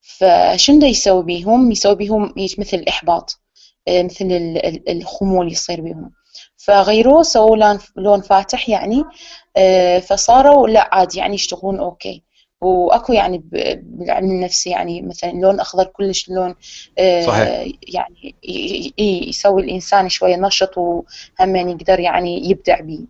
فشنو 0.00 0.78
دا 0.80 0.86
يسوي 0.86 1.22
بيهم؟ 1.24 1.72
يسوي 1.72 1.94
بيهم 1.94 2.34
هيك 2.38 2.58
مثل 2.58 2.76
الإحباط 2.76 3.40
آه، 3.88 4.02
مثل 4.02 4.24
ال- 4.24 4.66
ال- 4.66 4.90
الخمول 4.90 5.52
يصير 5.52 5.80
بيهم. 5.80 6.12
فغيروه 6.56 7.22
سووا 7.22 7.56
لون 7.56 7.78
لون 7.96 8.20
فاتح 8.20 8.68
يعني 8.68 9.04
آه، 9.56 9.98
فصاروا 9.98 10.68
لا 10.68 10.88
عادي 10.94 11.18
يعني 11.18 11.34
يشتغلون 11.34 11.78
أوكي. 11.80 12.24
وأكو 12.60 13.12
يعني 13.12 13.38
ب- 13.38 13.82
بالعلم 13.98 14.30
النفسي 14.30 14.70
يعني 14.70 15.02
مثلا 15.02 15.30
لون 15.32 15.60
أخضر 15.60 15.84
كلش 15.84 16.28
لون 16.30 16.54
آه، 16.98 17.20
صحيح. 17.26 17.48
يعني 17.88 18.34
ي- 18.44 18.94
يسوي 19.28 19.62
الإنسان 19.62 20.08
شوية 20.08 20.36
نشط 20.36 20.78
وهم 20.78 21.56
يعني 21.56 21.72
يقدر 21.72 22.00
يعني 22.00 22.50
يبدع 22.50 22.80
به 22.80 23.00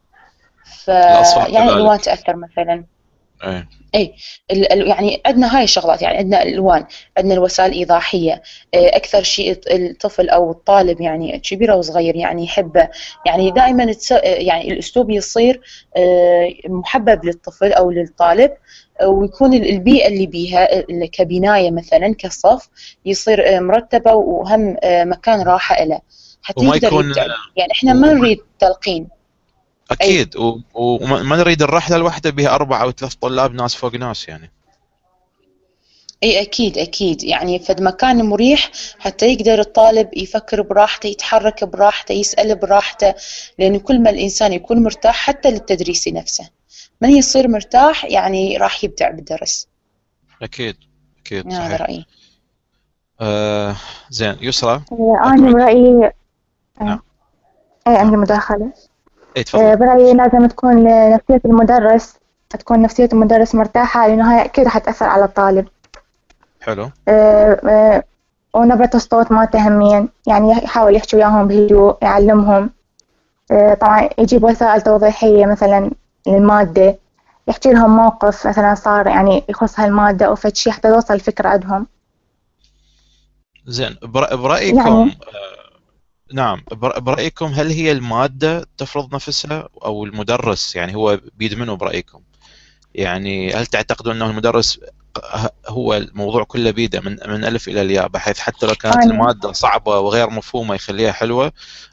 ف 0.84 0.88
يعني. 0.88 1.58
الالوان 1.70 1.98
تأثر 2.00 2.36
مثلا 2.36 2.84
ال- 4.50 4.72
ال- 4.72 4.88
يعني 4.88 5.22
عندنا 5.26 5.56
هاي 5.58 5.64
الشغلات 5.64 6.02
يعني 6.02 6.18
عندنا 6.18 6.42
الألوان 6.42 6.84
عندنا 7.18 7.34
الوسائل 7.34 7.72
الإيضاحية 7.72 8.32
آه، 8.74 8.96
أكثر 8.96 9.22
شيء 9.22 9.60
الطفل 9.70 10.28
أو 10.28 10.50
الطالب 10.50 11.00
يعني 11.00 11.38
كبير 11.38 11.72
أو 11.72 11.82
صغير 11.82 12.16
يعني 12.16 12.44
يحبه 12.44 12.88
يعني 13.26 13.50
دائما 13.50 13.92
تس- 13.92 14.10
يعني 14.22 14.72
الأسلوب 14.72 15.10
يصير 15.10 15.60
آه، 15.96 16.48
محبب 16.68 17.24
للطفل 17.24 17.72
أو 17.72 17.90
للطالب 17.90 18.50
ويكون 19.04 19.54
ال- 19.54 19.68
البيئة 19.70 20.08
اللي 20.08 20.26
بيها 20.26 20.80
كبناية 21.12 21.70
مثلا 21.70 22.14
كصف 22.18 22.68
يصير 23.04 23.60
مرتبة 23.60 24.12
وهم 24.12 24.76
مكان 24.84 25.42
راحة 25.42 25.84
له 25.84 26.00
حتى 26.42 26.60
وما 26.60 26.76
يقدر 26.76 26.88
يكون- 26.88 27.12
يعني 27.56 27.72
إحنا 27.72 27.92
ما 27.92 28.12
نريد 28.12 28.38
تلقين. 28.58 29.08
أكيد. 29.90 30.36
و- 30.36 30.60
وما 30.74 31.22
ما 31.22 31.36
نريد 31.36 31.62
الرحلة 31.62 31.96
الواحدة 31.96 32.30
بها 32.30 32.54
أربع 32.54 32.82
أو 32.82 32.90
ثلاث 32.90 33.14
طلاب 33.14 33.54
ناس 33.54 33.74
فوق 33.74 33.94
ناس 33.94 34.28
يعني. 34.28 34.50
أي 36.22 36.42
أكيد 36.42 36.78
أكيد. 36.78 37.22
يعني 37.24 37.58
فد 37.58 37.82
مكان 37.82 38.24
مريح 38.24 38.70
حتى 38.98 39.26
يقدر 39.32 39.60
الطالب 39.60 40.08
يفكر 40.16 40.62
براحته 40.62 41.06
يتحرك 41.06 41.64
براحته 41.64 42.12
يسأل 42.12 42.56
براحته 42.56 43.14
لأن 43.58 43.78
كل 43.78 44.02
ما 44.02 44.10
الإنسان 44.10 44.52
يكون 44.52 44.82
مرتاح 44.82 45.14
حتى 45.14 45.50
للتدريس 45.50 46.08
نفسه. 46.08 46.48
من 47.00 47.10
يصير 47.10 47.48
مرتاح 47.48 48.04
يعني 48.04 48.56
راح 48.56 48.84
يبدع 48.84 49.10
بالدرس. 49.10 49.68
أكيد 50.42 50.76
أكيد 51.20 51.46
هذا 51.52 51.66
صحيح. 51.68 51.80
رأيي. 51.82 52.06
آه 53.20 53.76
زين 54.10 54.36
يسرى. 54.40 54.82
أنا 55.24 55.52
برأيي 55.52 56.10
نعم. 56.80 57.02
أي 57.88 57.96
عندي 57.96 58.16
مداخلة. 58.16 58.64
اي 58.64 58.72
آه، 58.72 58.95
تفضل. 59.42 59.76
برأيي 59.76 60.14
لازم 60.14 60.46
تكون 60.46 60.84
نفسية 61.10 61.40
المدرس 61.44 62.16
تكون 62.50 62.82
نفسية 62.82 63.08
المدرس 63.12 63.54
مرتاحة 63.54 64.06
لأنه 64.08 64.34
هاي 64.36 64.44
أكيد 64.44 64.68
حتأثر 64.68 65.06
على 65.06 65.24
الطالب. 65.24 65.68
حلو. 66.60 66.90
آه، 67.08 67.60
آه، 67.68 68.04
ونبرة 68.54 68.90
الصوت 68.94 69.32
مالته 69.32 69.68
همين 69.68 70.08
يعني 70.26 70.50
يحاول 70.50 70.96
يحكي 70.96 71.16
وياهم 71.16 71.48
بهدوء 71.48 71.96
يعلمهم. 72.02 72.70
آه، 73.50 73.74
طبعا 73.74 74.08
يجيب 74.18 74.44
وسائل 74.44 74.80
توضيحية 74.80 75.46
مثلا 75.46 75.90
للمادة 76.26 76.98
يحكي 77.48 77.72
لهم 77.72 77.96
موقف 77.96 78.46
مثلا 78.46 78.74
صار 78.74 79.06
يعني 79.06 79.44
يخص 79.48 79.80
هالمادة 79.80 80.26
أو 80.26 80.34
فد 80.34 80.56
شي 80.56 80.70
حتى 80.72 80.92
توصل 80.92 81.14
الفكرة 81.14 81.48
عندهم. 81.48 81.86
زين 83.66 83.96
برأ- 84.04 84.34
برأيكم 84.34 84.76
يعني- 84.78 84.90
آه 84.90 85.55
نعم. 86.32 86.62
بر- 86.72 87.00
برأيكم 87.00 87.46
هل 87.46 87.70
هي 87.70 87.92
المادة 87.92 88.66
تفرض 88.78 89.14
نفسها 89.14 89.68
أو 89.84 90.04
المدرس؟ 90.04 90.76
يعني 90.76 90.94
هو 90.96 91.20
بيد 91.36 91.54
منه 91.58 91.74
برأيكم. 91.76 92.20
يعني 92.94 93.52
هل 93.54 93.66
تعتقدون 93.66 94.16
أنه 94.16 94.30
المدرس 94.30 94.80
هو 95.68 95.94
الموضوع 95.94 96.44
كله 96.44 96.70
بيده 96.70 97.00
من 97.00 97.10
من 97.26 97.44
ألف 97.44 97.68
إلى 97.68 97.82
الياء 97.82 98.08
بحيث 98.08 98.38
حتى 98.38 98.66
لو 98.66 98.74
كانت 98.74 98.94
أنا- 98.96 99.02
المادة 99.06 99.52
صعبة 99.52 99.98
وغير 99.98 100.30
مفهومة 100.30 100.74
يخليها 100.74 101.12
حلوة 101.12 101.52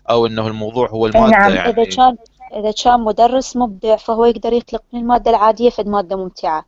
أو 0.10 0.26
أنه 0.26 0.48
الموضوع 0.48 0.90
هو 0.90 1.08
المادة 1.08 1.30
نعم، 1.30 1.52
إذا 1.52 1.56
يعني 1.56 1.86
كان 1.86 2.16
إذا 2.54 2.72
كان 2.84 3.00
مدرس 3.00 3.58
مبدع 3.58 3.96
فهو 3.96 4.26
يقدر 4.26 4.54
يخلق 4.54 4.84
من 4.94 5.00
المادة 5.00 5.32
العادية 5.32 5.70
فد 5.70 5.88
مادة 5.88 6.16
ممتعة. 6.16 6.66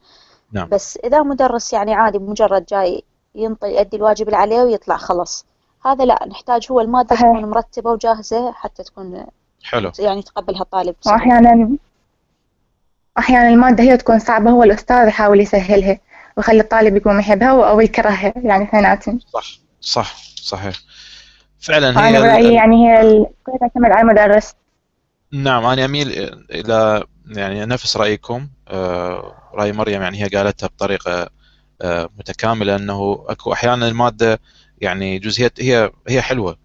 نعم. 0.52 0.70
بس 0.70 0.98
إذا 1.04 1.24
مدرس 1.24 1.74
يعني 1.74 1.94
عادي 1.94 2.18
مجرد 2.20 2.66
جاي 2.66 3.04
ينطي 3.36 3.68
يؤدي 3.68 3.98
الواجب 3.98 4.26
اللي 4.26 4.38
عليه 4.38 4.64
ويطلع 4.64 4.98
خلاص. 4.98 5.46
هذا 5.86 6.06
لا 6.06 6.20
نحتاج 6.28 6.68
هو 6.72 6.82
المادة 6.82 7.16
صحيح. 7.16 7.22
تكون 7.32 7.46
مرتبة 7.50 7.92
وجاهزة 7.92 8.52
حتى 8.52 8.84
تكون 8.84 9.26
حلو. 9.64 9.92
يعني 10.00 10.20
يتقبلها 10.20 10.62
الطالب. 10.62 10.96
وأحيانا 11.06 11.70
أحيانا 13.18 13.50
المادة 13.50 13.84
هي 13.84 13.98
تكون 13.98 14.20
صعبة 14.20 14.52
هو 14.52 14.64
الأستاذ 14.64 15.08
يحاول 15.08 15.40
يسهلها 15.40 16.00
ويخلي 16.38 16.60
الطالب 16.62 16.96
يكون 16.96 17.20
يحبها 17.20 17.70
أو 17.70 17.82
يكرهها 17.82 18.34
يعني 18.36 18.64
اثنيناتهم. 18.64 19.20
صح 19.34 19.46
صح 19.82 20.16
صحيح. 20.36 20.76
فعلا 21.60 21.88
هي 22.06 22.10
أنا 22.10 22.18
ال- 22.18 22.24
برأيي 22.24 22.54
يعني 22.54 22.90
هي 22.90 23.26
تعتمد 23.60 23.92
على 23.92 24.02
المدرس؟ 24.02 24.54
نعم 25.32 25.66
أنا 25.66 25.86
أميل 25.86 26.08
إلى 26.52 27.04
يعني 27.28 27.66
نفس 27.66 27.98
رأيكم. 27.98 28.48
آه، 28.68 29.34
رأي 29.54 29.72
مريم 29.72 30.02
يعني 30.02 30.24
هي 30.24 30.28
قالتها 30.28 30.68
بطريقة 30.68 31.30
آه، 31.82 32.10
متكاملة 32.20 32.76
أنه 32.76 33.26
أكو 33.30 33.54
أحيانا 33.54 33.88
المادة 33.88 34.40
يعني 34.82 35.20
جزئيات 35.20 35.62
هي 35.62 35.92
هي 36.08 36.22
حلوة. 36.22 36.58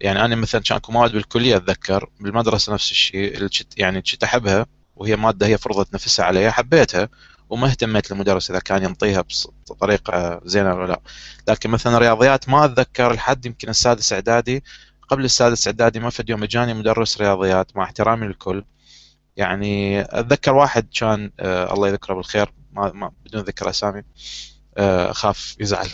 يعني 0.00 0.24
أنا 0.24 0.36
مثلا 0.36 0.60
كان 0.60 0.76
أكو 0.76 0.92
مواد 0.92 1.12
بالكلية 1.12 1.56
أتذكر 1.56 2.10
بالمدرسة 2.20 2.72
نفس 2.74 2.90
الشيء 2.90 3.48
يعني 3.76 4.02
كنت 4.02 4.24
أحبها 4.24 4.66
وهي 4.96 5.16
مادة 5.16 5.46
هي 5.46 5.58
فرضت 5.58 5.94
نفسها 5.94 6.24
عليها 6.24 6.50
حبيتها 6.50 7.08
وما 7.50 7.66
اهتميت 7.66 8.12
المدرس 8.12 8.50
إذا 8.50 8.58
كان 8.58 8.84
ينطيها 8.84 9.24
بطريقة 9.70 10.40
زينة 10.44 10.74
ولا 10.74 10.86
لا. 10.86 11.00
لكن 11.48 11.70
مثلا 11.70 11.96
الرياضيات 11.96 12.48
ما 12.48 12.64
أتذكر 12.64 13.12
لحد 13.12 13.46
يمكن 13.46 13.68
السادس 13.68 14.12
إعدادي. 14.12 14.64
قبل 15.08 15.24
السادس 15.24 15.66
إعدادي 15.66 16.00
ما 16.00 16.10
فد 16.10 16.30
يوم 16.30 16.42
إجاني 16.42 16.74
مدرس 16.74 17.20
رياضيات 17.20 17.76
مع 17.76 17.84
احترامي 17.84 18.26
للكل. 18.26 18.64
يعني 19.36 20.00
أتذكر 20.00 20.54
واحد 20.54 20.86
كان 20.98 21.30
آه 21.40 21.74
الله 21.74 21.88
يذكره 21.88 22.14
بالخير 22.14 22.52
ما, 22.72 22.92
ما 22.92 23.10
بدون 23.24 23.42
ذكر 23.42 23.70
أسامي 23.70 24.02
آه 24.78 25.34
يزعل. 25.60 25.88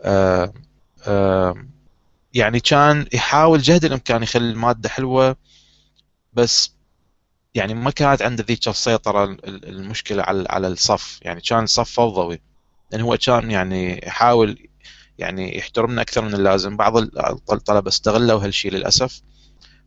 آه 0.00 0.52
يعني 2.34 2.60
كان 2.60 3.06
يحاول 3.12 3.58
جهد 3.62 3.84
الإمكان 3.84 4.22
يخلي 4.22 4.50
المادة 4.50 4.88
حلوة 4.88 5.36
بس 6.32 6.72
يعني 7.54 7.74
ما 7.74 7.90
كانت 7.90 8.22
عنده 8.22 8.44
ذيك 8.48 8.68
السيطرة 8.68 9.24
ال- 9.24 9.48
ال- 9.48 9.68
المشكلة 9.68 10.22
على 10.22 10.46
على 10.50 10.68
الصف. 10.68 11.18
يعني 11.22 11.40
كان 11.40 11.64
الصف 11.64 11.90
فوضوي 11.90 12.40
لأن 12.92 13.00
هو 13.00 13.16
كان 13.16 13.50
يعني 13.50 14.06
يحاول 14.06 14.68
يعني 15.18 15.58
يحترمنا 15.58 16.02
أكثر 16.02 16.22
من 16.22 16.34
اللازم. 16.34 16.76
بعض 16.76 16.96
الطلبة 17.52 17.88
استغلوا 17.88 18.44
هالشيء 18.44 18.72
للأسف. 18.72 19.20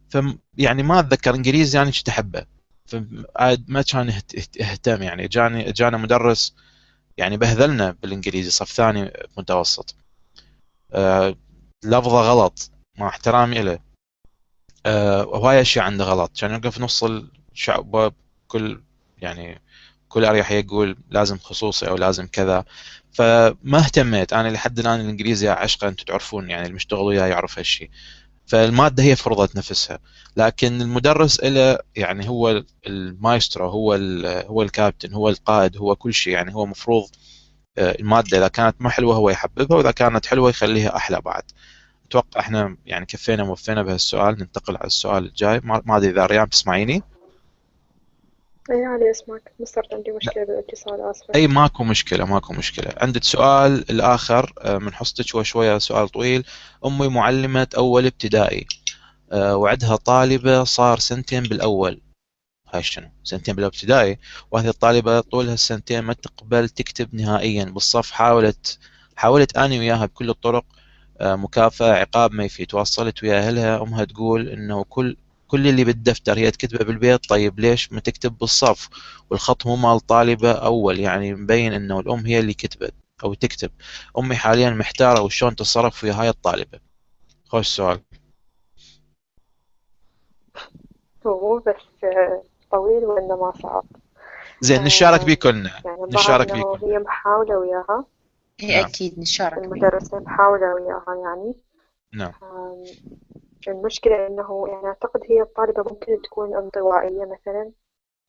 ف 0.09 0.17
يعني 0.57 0.83
ما 0.83 0.99
أتذكر 0.99 1.35
إنجليزي 1.35 1.77
يعني 1.77 1.91
كنت 1.91 2.09
أحبه. 2.09 2.45
فعاد 2.85 3.65
ما 3.67 3.81
كان 3.81 4.13
يهتم. 4.59 5.01
يعني 5.03 5.27
جاني 5.27 5.71
جانا 5.71 5.97
مدرس 5.97 6.55
يعني 7.17 7.37
بهذلنا 7.37 7.91
بالإنجليزي 8.01 8.49
صف 8.49 8.71
ثاني 8.71 9.11
متوسط. 9.37 9.95
لفظه 11.85 12.21
غلط 12.31 12.71
مع 12.97 13.07
احترامي 13.07 13.61
له. 13.61 13.79
آه 14.85 15.25
وهاي 15.25 15.61
أشياء 15.61 15.85
عنده 15.85 16.05
غلط. 16.05 16.31
كان 16.39 16.51
يوقف 16.51 16.79
نص 16.81 17.03
الشعب 17.53 18.13
كل 18.47 18.81
يعني 19.17 19.61
كل 20.09 20.25
أريحية 20.25 20.59
يقول 20.59 20.97
لازم 21.09 21.37
خصوصي 21.37 21.87
أو 21.87 21.95
لازم 21.95 22.27
كذا. 22.27 22.65
فما 23.13 23.77
اهتميت. 23.77 24.33
أنا 24.33 24.49
لحد 24.49 24.79
الآن 24.79 24.99
الإنجليزي 24.99 25.49
أعشقه 25.49 25.87
أنتم 25.87 26.05
تعرفون 26.05 26.49
يعني 26.49 26.67
المشتغل 26.67 26.99
وياه 26.99 27.25
يعرف 27.27 27.57
هالشيء 27.59 27.89
فالمادة 28.45 29.03
هي 29.03 29.15
فرضت 29.15 29.55
نفسها. 29.55 29.99
لكن 30.37 30.81
المدرس 30.81 31.43
له 31.43 31.79
يعني 31.95 32.29
هو 32.29 32.63
المايسترو 32.87 33.69
هو 33.69 33.93
هو 34.47 34.61
الكابتن 34.61 35.13
هو 35.13 35.29
القائد 35.29 35.77
هو 35.77 35.95
كل 35.95 36.13
شيء. 36.13 36.33
يعني 36.33 36.55
هو 36.55 36.65
مفروض 36.65 37.03
آه، 37.03 37.40
المادة 37.77 38.37
إذا 38.37 38.47
كانت 38.47 38.75
ما 38.79 38.89
حلوة 38.89 39.15
هو 39.15 39.29
يحببها 39.29 39.77
وإذا 39.77 39.91
كانت 39.91 40.25
حلوة 40.25 40.49
يخليها 40.49 40.95
أحلى 40.95 41.21
بعد. 41.21 41.43
أتوقع 42.07 42.39
إحنا 42.39 42.77
يعني 42.85 43.05
كفينا 43.05 43.43
ووفينا 43.43 43.83
بهالسؤال 43.83 44.39
ننتقل 44.39 44.77
على 44.77 44.87
السؤال 44.87 45.25
الجاي. 45.25 45.61
ما 45.63 45.97
أدري 45.97 46.09
إذا 46.09 46.25
ريان 46.25 46.49
تسمعيني 46.49 47.03
إي 48.71 48.85
علي 48.85 49.11
أسمعك. 49.11 49.51
بس 49.59 49.69
صارت 49.69 49.93
عندي 49.93 50.11
مشكلة 50.11 50.45
بالاتصال 50.45 51.01
آسفة. 51.01 51.35
إي 51.35 51.47
ماكو 51.47 51.83
مشكلة 51.83 52.25
ماكو 52.25 52.53
مشكلة. 52.53 52.93
عندك 52.97 53.23
سؤال 53.23 53.85
الآخر 53.89 54.53
آه، 54.59 54.77
من 54.77 54.93
حصتك 54.93 55.35
هو 55.35 55.43
شوية 55.43 55.77
سؤال 55.77 56.09
طويل. 56.09 56.43
أمي 56.85 57.07
معلمة 57.07 57.67
أول 57.77 58.05
ابتدائي 58.05 58.67
آه، 59.31 59.55
وعدها 59.55 59.95
طالبة 59.95 60.63
صار 60.63 60.99
سنتين 60.99 61.43
بالأول. 61.43 62.01
هاي 62.73 62.83
شنو 62.83 63.11
سنتين 63.23 63.55
بالابتدائي 63.55 64.19
وهذه 64.51 64.69
الطالبة 64.69 65.19
طول 65.19 65.49
هالسنتين 65.49 65.99
ما 65.99 66.13
تقبل 66.13 66.69
تكتب 66.69 67.15
نهائيا. 67.15 67.63
بالصف 67.65 68.11
حاولت 68.11 68.79
حاولت 69.15 69.57
أني 69.57 69.79
وياها 69.79 70.05
بكل 70.05 70.29
الطرق 70.29 70.65
آه، 71.21 71.35
مكافأة 71.35 71.93
عقاب 71.93 72.31
ما 72.31 72.43
يفيد. 72.43 72.67
تواصلت 72.67 73.23
ويا 73.23 73.37
أهلها. 73.47 73.81
أمها 73.81 74.03
تقول 74.05 74.49
إنه 74.49 74.83
كل 74.83 75.17
كل 75.47 75.67
اللي 75.67 75.83
بالدفتر 75.83 76.37
هي 76.37 76.51
تكتبه 76.51 76.85
بالبيت. 76.85 77.29
طيب 77.29 77.59
ليش 77.59 77.91
ما 77.91 77.99
تكتب 77.99 78.37
بالصف؟ 78.37 78.89
والخط 79.29 79.65
مو 79.67 79.75
مال 79.75 79.99
طالبة 79.99 80.51
أول. 80.51 80.99
يعني 80.99 81.33
مبين 81.33 81.73
إنه 81.73 81.99
الأم 81.99 82.25
هي 82.25 82.39
اللي 82.39 82.53
كتبت 82.53 82.93
أو 83.23 83.33
تكتب. 83.33 83.71
أمي 84.17 84.35
حاليا 84.35 84.69
محتارة 84.69 85.21
وشون 85.21 85.55
تتصرف 85.55 86.03
ويا 86.03 86.13
هاي 86.13 86.29
الطالبة. 86.29 86.79
خوش 87.45 87.67
سؤال. 87.67 87.99
هو 91.27 91.59
بس 91.59 92.05
طويل 92.71 93.05
وإنه 93.05 93.35
ما 93.35 93.51
صعب. 93.51 93.85
زين 94.61 94.83
نشارك 94.83 95.25
بيه 95.25 95.35
كلنا 95.35 95.71
يعني 95.85 96.01
نشارك 96.01 96.51
بيه 96.53 96.75
هي 96.83 96.99
محاولة 96.99 97.57
وياها. 97.57 98.05
هي 98.59 98.75
نعم. 98.77 98.85
أكيد 98.85 99.19
نشارك 99.19 99.57
المدرسة 99.57 100.19
محاولة 100.19 100.73
وياها 100.73 101.15
يعني. 101.23 101.55
نعم. 102.13 102.31
المشكلة 103.67 104.27
إنه 104.27 104.65
يعني 104.67 104.87
أعتقد 104.87 105.21
هي 105.29 105.41
الطالبة 105.41 105.83
ممكن 105.83 106.21
تكون 106.21 106.55
انطوائية 106.55 107.25
مثلا 107.25 107.71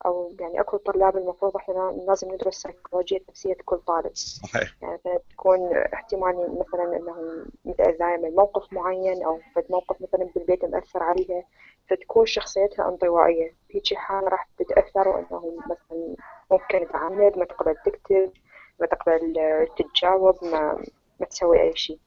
أو 0.06 0.32
يعني 0.40 0.61
أكو 0.61 0.76
طلاب 0.76 1.16
المفروض 1.16 1.56
إحنا 1.56 2.04
لازم 2.08 2.34
ندرس 2.34 2.54
سيكولوجية 2.54 3.20
نفسية 3.28 3.56
كل 3.64 3.78
طالب. 3.78 4.11
صحيح. 4.14 4.76
يعني 4.82 4.99
تكون 5.30 5.76
احتمال 5.76 6.58
مثلا 6.58 6.96
إنه 6.96 7.46
متأذية 7.64 8.16
من 8.22 8.34
موقف 8.34 8.72
معين 8.72 9.25
أو 9.25 9.40
فد 9.54 9.64
موقف 9.70 9.96
مثلا 10.02 10.28
بالبيت 10.34 10.64
مأثر 10.64 11.02
عليها. 11.02 11.44
فتكون 11.91 12.27
شخصيتها 12.27 12.89
انطوائية. 12.89 13.55
هيجي 13.71 13.97
حالة 13.97 14.29
راح 14.29 14.49
تتأثر 14.59 15.09
وإنه 15.09 15.57
مثلا 15.67 16.17
ممكن 16.51 16.93
تعاند 16.93 17.39
ما 17.39 17.45
تقبل 17.45 17.77
تكتب 17.85 18.33
ما 18.81 18.87
تقبل 18.87 19.35
تتجاوب 19.77 20.45
ما 20.45 20.85
ما 21.21 21.27
تسوي 21.27 21.62
أي 21.62 21.77
شيء 21.77 21.99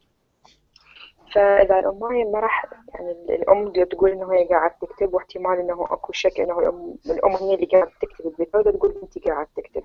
فإذا 1.34 1.80
الأم 1.80 2.32
ما 2.32 2.40
راح 2.40 2.66
يعني 2.94 3.12
الأم 3.12 3.74
تقول 3.84 4.12
إنه 4.12 4.34
هي 4.34 4.48
قاعدة 4.48 4.76
تكتب 4.82 5.14
واحتمال 5.14 5.60
إنه 5.60 5.88
أكو 5.90 6.14
شك 6.14 6.40
إنه 6.40 6.60
الأم 6.60 6.96
الأم 7.06 7.32
هي 7.32 7.54
اللي 7.56 7.66
قاعدة 7.66 7.92
تكتب 8.02 8.26
البيت 8.28 8.50
تقول 8.50 9.00
أنت 9.04 9.28
قاعدة 9.28 9.50
تكتب. 9.56 9.84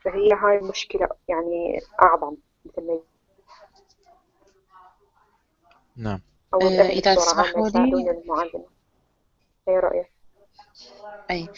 فهي 0.00 0.32
هاي 0.32 0.58
المشكلة 0.58 1.08
يعني 1.28 1.80
أعظم 2.02 2.36
مثل 2.64 2.86
ما 2.86 3.00
نعم. 5.96 6.20
أو 6.54 6.60
آه، 6.60 6.88
إذا 6.88 7.14
تسمحوا 7.14 7.68
لي 7.68 8.22
أي 9.68 9.78
رأيك؟ 9.78 10.06
أي 11.30 11.48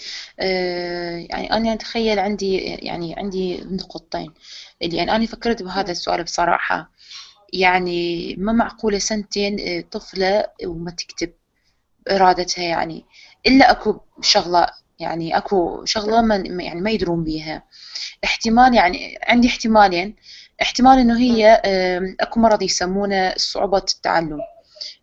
آه 0.40 1.16
يعني 1.30 1.52
أنا 1.52 1.72
أتخيل 1.72 2.18
عندي 2.18 2.56
يعني 2.58 3.14
عندي 3.18 3.60
نقطتين. 3.64 4.32
يعني 4.80 5.16
أنا 5.16 5.26
فكرت 5.26 5.62
بهذا 5.62 5.90
السؤال 5.92 6.24
بصراحة. 6.24 6.90
يعني 7.52 8.34
ما 8.38 8.52
معقولة 8.52 8.98
سنتين 8.98 9.60
آه، 9.60 9.80
طفلة 9.92 10.44
وما 10.66 10.90
تكتب 10.90 11.32
إرادتها 12.10 12.64
يعني. 12.64 13.04
إلا 13.46 13.70
أكو 13.70 14.00
شغلة 14.22 14.66
يعني 15.00 15.36
أكو 15.36 15.84
شغلة 15.84 16.20
ما 16.22 16.36
يعني 16.64 16.80
ما 16.80 16.90
يدرون 16.90 17.24
بيها. 17.24 17.62
احتمال 18.24 18.74
يعني 18.74 19.18
عندي 19.28 19.48
احتمالين. 19.48 20.16
احتمال 20.62 20.98
إنه 20.98 21.18
هي 21.20 21.62
أكو 22.20 22.40
مرض 22.40 22.62
يسمونه 22.62 23.34
صعوبة 23.36 23.78
التعلم. 23.78 24.40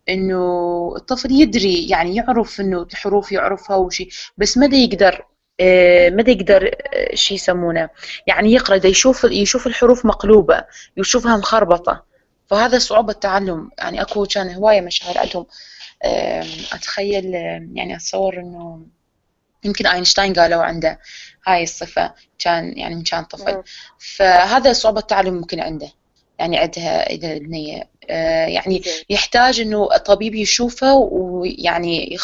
إنه 0.08 0.94
الطفل 0.96 1.32
يدري 1.32 1.88
يعني 1.88 2.16
يعرف 2.16 2.60
إنه 2.60 2.82
الحروف 2.82 3.32
يعرفها 3.32 3.76
وشي 3.76 4.08
بس 4.38 4.58
ما 4.58 4.66
يقدر 4.76 5.24
آه، 5.60 6.10
ما 6.10 6.24
يقدر 6.28 6.70
آه، 6.94 7.14
شي 7.14 7.34
يسمونه. 7.34 7.88
يعني 8.26 8.52
يقرأ 8.52 8.86
يشوف 8.86 9.24
يشوف 9.24 9.66
الحروف 9.66 10.06
مقلوبة 10.06 10.64
يشوفها 10.96 11.36
مخربطة. 11.36 12.04
فهذا 12.46 12.78
صعوبة 12.78 13.12
التعلم. 13.12 13.70
يعني 13.78 14.02
أكو 14.02 14.26
كان 14.26 14.54
هواية 14.54 14.80
مشاعر 14.80 15.18
عندهم. 15.18 15.46
أتخيل 16.72 17.24
يعني 17.74 17.96
أتصور 17.96 18.40
إنه 18.40 18.86
يمكن 19.64 19.86
أينشتاين 19.86 20.32
قالوا 20.32 20.62
عنده 20.62 21.00
هاي 21.46 21.62
الصفة 21.62 22.14
كان 22.38 22.78
يعني 22.78 22.94
من 22.94 23.02
كان 23.02 23.24
طفل. 23.24 23.62
فهذا 23.98 24.72
صعوبة 24.72 25.00
التعلم 25.00 25.34
ممكن 25.34 25.60
عنده. 25.60 25.88
يعني 26.38 26.58
عندها 26.58 27.10
إذا 27.10 27.32
البنية 27.32 27.82
آه، 27.82 27.88
يعني 28.48 28.82
يحتاج 29.10 29.60
إنه 29.60 29.88
الطبيب 29.94 30.34
يشوفه 30.34 30.94
ويعني 30.94 32.16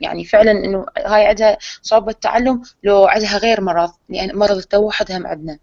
يعني 0.00 0.24
فعلا 0.24 0.50
إنه 0.50 0.86
هاي 0.98 1.26
عندها 1.26 1.58
صعوبة 1.82 2.12
تعلم 2.12 2.62
لو 2.82 3.06
عندها 3.06 3.38
غير 3.38 3.60
مرض 3.60 3.90
لأن 4.08 4.18
يعني 4.18 4.32
مرض 4.32 4.56
التوحد 4.56 5.12
هم 5.12 5.26
عندنا. 5.26 5.58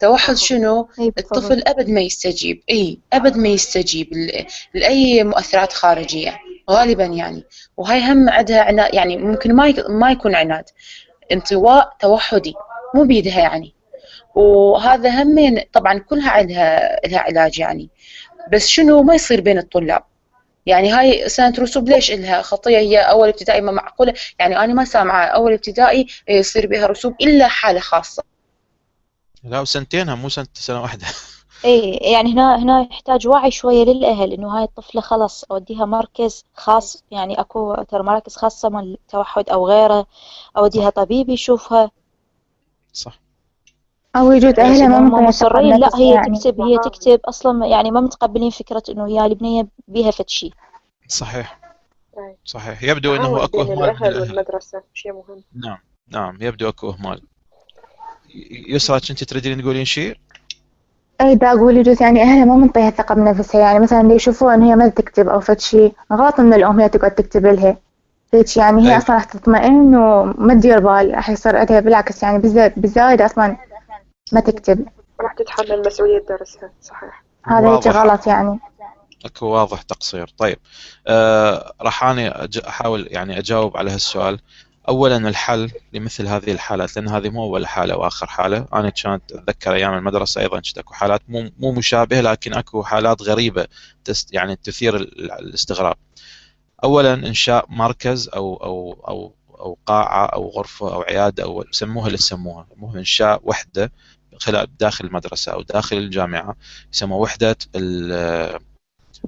توحد 0.00 0.34
شنو؟ 0.34 0.88
الطفل 1.18 1.62
أبد 1.66 1.88
ما 1.88 2.00
يستجيب. 2.00 2.62
إي 2.70 2.98
أبد 3.12 3.36
ما 3.36 3.48
يستجيب 3.48 4.08
لأي 4.74 5.24
مؤثرات 5.24 5.72
خارجية 5.72 6.38
غالبا 6.70 7.04
يعني. 7.04 7.44
وهاي 7.76 8.00
هم 8.00 8.28
عندها 8.28 8.60
عناد 8.60 8.94
يعني 8.94 9.16
ممكن 9.16 9.54
ما 9.54 9.74
ما 9.88 10.10
يكون 10.10 10.34
عناد. 10.34 10.64
انطواء 11.32 11.96
توحدي 12.00 12.54
مو 12.94 13.04
بيدها 13.04 13.38
يعني. 13.38 13.74
وهذا 14.34 15.22
هم 15.22 15.60
طبعا 15.72 15.98
كلها 15.98 16.30
عندها 16.30 17.00
لها 17.06 17.20
علاج 17.20 17.58
يعني. 17.58 17.90
بس 18.52 18.66
شنو 18.66 19.02
ما 19.02 19.14
يصير 19.14 19.40
بين 19.40 19.58
الطلاب؟ 19.58 20.02
يعني 20.66 20.92
هاي 20.92 21.28
سنة 21.28 21.54
رسوب 21.58 21.88
ليش 21.88 22.10
إلها 22.10 22.42
خطية؟ 22.42 22.78
هي 22.78 22.98
أول 22.98 23.28
ابتدائي 23.28 23.60
ما 23.60 23.72
معقولة. 23.72 24.14
يعني 24.38 24.58
أنا 24.64 24.74
ما 24.74 24.84
سامعة 24.84 25.24
أول 25.24 25.52
ابتدائي 25.52 26.06
يصير 26.28 26.66
بها 26.66 26.86
رسوب 26.86 27.14
إلا 27.20 27.48
حالة 27.48 27.80
خاصة. 27.80 28.22
لا 29.44 29.60
وسنتينها 29.60 30.14
مو 30.14 30.28
سنة 30.28 30.46
سنة 30.54 30.82
واحدة. 30.82 31.06
إيه 31.64 32.12
يعني 32.12 32.32
هنا 32.32 32.56
هنا 32.62 32.88
يحتاج 32.90 33.28
وعي 33.28 33.50
شوية 33.50 33.84
للأهل 33.84 34.32
إنه 34.32 34.58
هاي 34.58 34.64
الطفلة 34.64 35.00
خلص 35.00 35.44
أوديها 35.50 35.84
مركز 35.84 36.44
خاص. 36.54 37.04
يعني 37.10 37.40
أكو 37.40 37.74
ترى 37.74 38.02
مراكز 38.02 38.36
خاصة 38.36 38.68
من 38.68 38.80
التوحد 38.94 39.50
أو 39.50 39.68
غيره 39.68 40.06
أوديها 40.56 40.90
طبيب 40.90 41.28
يشوفها. 41.28 41.90
صح. 42.92 43.20
أو 44.16 44.32
يوجد 44.32 44.60
أهلها 44.60 44.88
ما 44.98 45.20
مصرين 45.20 45.76
لا 45.76 45.90
هي 45.96 46.14
يعني. 46.14 46.38
تكتب 46.38 46.60
هي 46.60 46.78
تكتب 46.78 47.20
أصلا 47.24 47.66
يعني 47.66 47.90
ما 47.90 48.00
متقبلين 48.00 48.50
فكرة 48.50 48.82
إنه 48.88 49.06
هي 49.06 49.26
البنية 49.26 49.66
بيها 49.88 50.10
فد 50.10 50.28
شيء 50.28 50.52
صحيح. 51.08 51.58
صحيح. 52.44 52.82
يبدو 52.82 53.16
إنه 53.16 53.44
أكو 53.44 53.62
أهمال 53.62 53.76
من 53.76 53.84
الاهل 53.84 54.20
والمدرسة 54.20 54.82
شيء 54.94 55.12
مهم. 55.12 55.42
نعم. 55.54 55.78
نعم 56.08 56.38
يبدو 56.40 56.68
أكو 56.68 56.90
أهمال. 56.90 57.22
يسرى 58.68 59.00
كنت 59.00 59.24
تريدين 59.24 59.62
تقولين 59.62 59.84
شيء؟ 59.84 60.16
أي 61.20 61.34
دا 61.34 61.52
أقول 61.52 61.76
يجوز 61.76 62.02
يعني 62.02 62.22
أهلها 62.22 62.44
ما 62.44 62.54
منطيها 62.54 62.90
ثقة 62.90 63.14
بنفسها 63.14 63.60
يعني 63.60 63.78
مثلا 63.78 64.00
اللي 64.00 64.14
يشوفوا 64.14 64.54
إن 64.54 64.62
هي 64.62 64.76
ما 64.76 64.88
تكتب 64.88 65.28
أو 65.28 65.40
فد 65.40 65.60
شيء 65.60 65.92
غلط 66.12 66.40
إن 66.40 66.54
الأم 66.54 66.80
هي 66.80 66.88
تقعد 66.88 67.10
تكتب 67.10 67.46
لها. 67.46 67.76
هيك 68.34 68.56
يعني 68.56 68.82
هي 68.82 68.92
أي. 68.92 68.96
أصلا 68.96 69.16
راح 69.16 69.24
تطمئن 69.24 69.96
وما 69.96 70.54
تدير 70.54 70.78
بال. 70.78 71.14
راح 71.14 71.30
يصير 71.30 71.56
عندها 71.56 71.80
بالعكس 71.80 72.22
يعني 72.22 72.38
بالزايد 72.76 73.22
أصلا 73.22 73.56
ما 74.32 74.40
تكتب. 74.40 74.86
راح 75.20 75.32
تتحمل 75.32 75.82
مسؤولية 75.86 76.24
درسها 76.28 76.70
صحيح. 76.82 77.24
هذا 77.44 77.76
هيك 77.76 77.86
غلط 77.86 78.26
يعني. 78.26 78.58
أكو 79.24 79.46
واضح 79.46 79.82
تقصير. 79.82 80.28
طيب 80.38 80.58
آه 81.06 81.72
راح 81.80 82.04
اني 82.04 82.48
أحاول 82.68 83.08
يعني 83.10 83.38
أجاوب 83.38 83.76
على 83.76 83.90
هالسؤال. 83.90 84.40
اولا 84.88 85.16
الحل 85.16 85.70
لمثل 85.92 86.26
هذه 86.26 86.52
الحالات 86.52 86.96
لأن 86.96 87.08
هذه 87.08 87.28
مو 87.28 87.44
أول 87.44 87.66
حالة 87.66 87.96
وآخر 87.96 88.26
حالة. 88.26 88.66
أنا 88.74 88.90
كانت 88.90 89.32
أتذكر 89.32 89.74
أيام 89.74 89.94
المدرسة 89.94 90.40
أيضا 90.40 90.60
كنت 90.60 90.78
أكو 90.78 90.94
حالات 90.94 91.22
مو 91.28 91.50
مو 91.58 91.72
مشابهة 91.72 92.20
لكن 92.20 92.54
أكو 92.54 92.82
حالات 92.82 93.22
غريبة 93.22 93.66
تست 94.04 94.34
يعني 94.34 94.56
تثير 94.56 94.96
الاستغراب. 94.96 95.96
اولا 96.84 97.14
إنشاء 97.14 97.66
مركز 97.68 98.28
أو 98.28 98.56
أو 98.56 99.04
أو 99.08 99.34
أو 99.60 99.78
قاعة 99.86 100.26
أو 100.26 100.48
غرفة 100.48 100.94
أو 100.94 101.02
عيادة 101.02 101.44
أو 101.44 101.64
سموها 101.70 102.06
اللي 102.06 102.18
سموها. 102.18 102.66
إنشاء 102.94 103.40
وحدة. 103.44 103.92
خلال 104.38 104.76
داخل 104.80 105.04
المدرسة 105.06 105.52
أو 105.52 105.62
داخل 105.62 105.96
الجامعة 105.96 106.56
يسموها 106.92 107.20
وحدة 107.20 107.56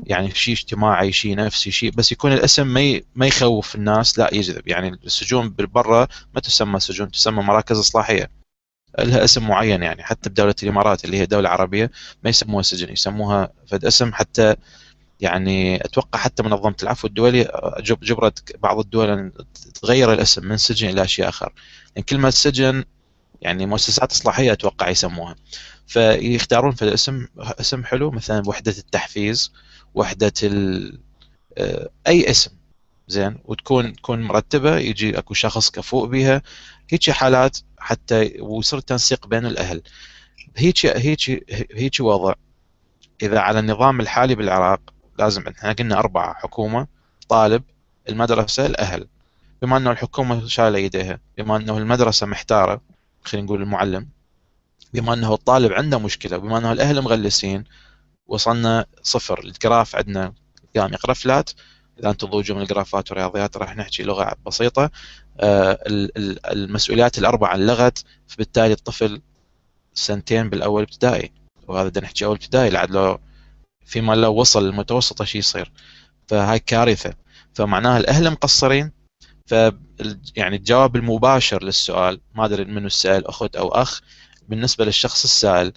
يعني 0.07 0.31
شيء 0.35 0.55
اجتماعي 0.55 1.13
شيء 1.13 1.37
نفسي 1.37 1.71
شيء 1.71 1.91
بس 1.91 2.13
يكون 2.13 2.33
الاسم 2.33 2.67
ما 2.67 3.01
ما 3.15 3.27
يخوف 3.27 3.75
الناس 3.75 4.19
لا 4.19 4.35
يجذب. 4.35 4.69
يعني 4.69 4.89
السجون 4.89 5.49
بالبرة 5.49 6.09
ما 6.35 6.41
تسمى 6.41 6.81
سجون 6.81 7.11
تسمى 7.11 7.43
مراكز 7.43 7.79
إصلاحية. 7.79 8.31
لها 8.99 9.25
اسم 9.25 9.49
معين 9.49 9.83
يعني 9.83 10.03
حتى 10.03 10.31
بدولة 10.31 10.55
الإمارات 10.63 11.05
اللي 11.05 11.19
هي 11.19 11.27
دولة 11.27 11.49
عربية 11.49 11.91
ما 12.25 12.31
يسموها 12.31 12.63
سجن 12.63 12.93
يسموها 12.93 13.53
فد 13.67 13.85
اسم 13.85 14.13
حتى 14.13 14.57
يعني 15.21 15.85
أتوقع 15.85 16.19
حتى 16.19 16.43
منظمة 16.43 16.75
العفو 16.83 17.07
الدولي 17.09 17.49
جبرت 17.81 18.57
بعض 18.63 18.79
الدول 18.79 19.11
أن 19.11 19.33
تغير 19.83 20.13
الاسم 20.13 20.47
من 20.47 20.57
سجن 20.57 20.89
إلى 20.89 21.09
شيء 21.09 21.29
آخر. 21.29 21.53
يعني 21.97 22.07
كلمة 22.09 22.31
سجن 22.31 22.85
يعني 23.43 23.67
مؤسسات 23.67 24.13
إصلاحية 24.13 24.53
أتوقع 24.53 24.89
يسموها. 24.89 25.37
فيختارون 25.87 26.73
في 26.73 26.83
الاسم 26.83 27.27
اسم 27.39 27.85
حلو 27.85 28.11
مثلا 28.11 28.43
وحدة 28.49 28.75
التحفيز 28.79 29.53
وحدة 29.95 30.33
ال... 30.43 30.99
آه، 31.59 31.91
أي 32.07 32.31
اسم. 32.31 32.51
زين؟ 33.09 33.39
وتكون 33.45 33.93
تكون 33.93 34.23
مرتبة 34.23 34.79
يجي 34.79 35.19
أكو 35.19 35.35
شخص 35.35 35.71
كفؤ 35.71 36.07
بها 36.07 36.43
هيك 36.91 37.11
حالات 37.11 37.59
حتى 37.79 38.35
ويصير 38.41 38.81
تنسيق 38.81 39.27
بين 39.27 39.47
الأهل. 39.47 39.83
هيك 40.57 40.87
هيك 40.87 41.45
هيك 41.75 42.01
وضع. 42.01 42.35
إذا 43.23 43.39
على 43.39 43.59
النظام 43.59 44.01
الحالي 44.01 44.35
بالعراق 44.35 44.81
لازم 45.19 45.49
إحنا 45.49 45.73
قلنا 45.73 45.99
أربعة 45.99 46.35
حكومة 46.35 46.87
طالب 47.29 47.63
المدرسة 48.09 48.67
الأهل. 48.67 49.07
بما 49.63 49.77
أنه 49.77 49.91
الحكومة 49.91 50.47
شايلة 50.47 50.79
يديها 50.79 51.21
بما 51.39 51.57
أنه 51.57 51.79
المدرسة 51.79 52.27
محتارة 52.27 52.81
خلينا 53.25 53.47
نقول 53.47 53.63
المعلم 53.63 54.09
بما 54.95 55.15
إنه 55.15 55.35
الطالب 55.35 55.73
عنده 55.73 55.99
مشكلة 55.99 56.37
بما 56.37 56.59
إنه 56.59 56.73
الأهل 56.73 57.03
مغلسين 57.03 57.65
وصلنا 58.27 58.87
صفر. 59.03 59.41
الجراف 59.45 59.97
عندنا 59.97 60.35
قام 60.77 60.93
يقرأ 60.93 61.13
فلات 61.13 61.51
إذا 61.99 62.11
أنتم 62.11 62.27
تضوجوا 62.27 62.57
من 62.57 62.63
الجرافات 62.63 63.11
والرياضيات 63.11 63.57
راح 63.57 63.77
نحكي 63.77 64.03
لغة 64.03 64.37
بسيطة. 64.47 64.91
آه، 65.41 65.79
المسؤوليات 66.53 67.19
الأربعة 67.19 67.55
انلغت 67.55 68.05
فبالتالي 68.27 68.73
الطفل 68.73 69.23
سنتين 69.95 70.51
بالأول 70.51 70.83
ابتدائي. 70.83 71.33
وهذا 71.69 71.89
بدنا 71.89 72.05
نحكي 72.05 72.25
أول 72.25 72.35
ابتدائي 72.35 72.71
لعد 72.71 72.91
لو 72.91 73.21
فيما 73.85 74.15
لو 74.15 74.35
وصل 74.35 74.69
المتوسطه 74.69 75.25
شيء 75.25 75.39
يصير. 75.39 75.73
فهاي 76.29 76.59
كارثة. 76.59 77.15
فمعناها 77.55 77.99
الأهل 77.99 78.31
مقصرين 78.31 79.00
ف 79.51 79.55
يعني 80.37 80.57
الجواب 80.57 80.97
المباشر 80.97 81.65
للسؤال 81.65 82.21
ما 82.35 82.45
أدري 82.45 82.65
منو 82.65 82.87
السائل 82.87 83.27
أخت 83.27 83.57
أو 83.57 83.69
أخ 83.69 84.01
بالنسبة 84.49 84.85
للشخص 84.85 85.25
السائل 85.25 85.73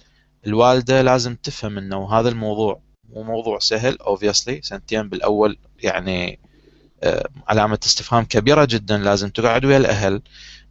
الوالدة 0.46 1.02
لازم 1.02 1.34
تفهم 1.34 1.78
إنه 1.78 2.12
هذا 2.12 2.28
الموضوع 2.28 2.80
مو 3.08 3.22
موضوع 3.22 3.58
سهل 3.58 3.98
اوبسلي 3.98 4.60
سنتين 4.62 5.08
بالأول 5.08 5.58
يعني 5.82 6.38
آه، 7.02 7.28
علامة 7.48 7.78
استفهام 7.86 8.24
كبيرة 8.24 8.64
جدا 8.64 8.98
لازم 8.98 9.30
تقعد 9.30 9.64
ويا 9.64 9.76
الأهل 9.76 10.22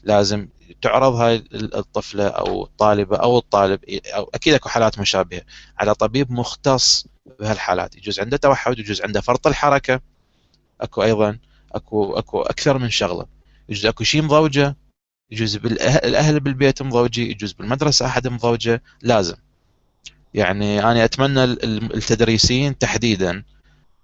لازم 0.03 0.47
تعرض 0.81 1.15
هاي 1.15 1.43
الطفلة 1.53 2.27
أو 2.27 2.63
الطالبة 2.63 3.17
أو 3.17 3.37
الطالب 3.37 3.79
أو 3.89 4.29
أكيد 4.33 4.53
أكو 4.53 4.69
حالات 4.69 4.99
مشابهة 4.99 5.41
على 5.77 5.95
طبيب 5.95 6.31
مختص 6.31 7.07
بهالحالات 7.39 7.95
يجوز 7.95 8.19
عنده 8.19 8.37
توحد 8.37 8.79
يجوز 8.79 9.01
عنده 9.01 9.21
فرط 9.21 9.47
الحركة 9.47 10.01
أكو 10.81 11.03
أيضا. 11.03 11.39
اكو 11.75 12.13
اكو 12.13 12.41
أكثر 12.41 12.77
من 12.77 12.89
شغلة. 12.89 13.25
يجوز 13.69 13.85
اكو 13.85 14.03
شيء 14.03 14.21
مضوجه 14.21 14.75
يجوز 15.31 15.55
الاهل 15.55 16.39
بالبيت 16.39 16.81
مضوجي 16.81 17.31
يجوز 17.31 17.51
بالمدرسة 17.51 18.05
احد 18.05 18.27
مضوجه 18.27 18.81
لازم. 19.01 19.35
يعني 20.33 20.83
أنا 20.83 21.05
أتمنى 21.05 21.43
التدريسيين 21.43 22.77
تحديدا. 22.77 23.43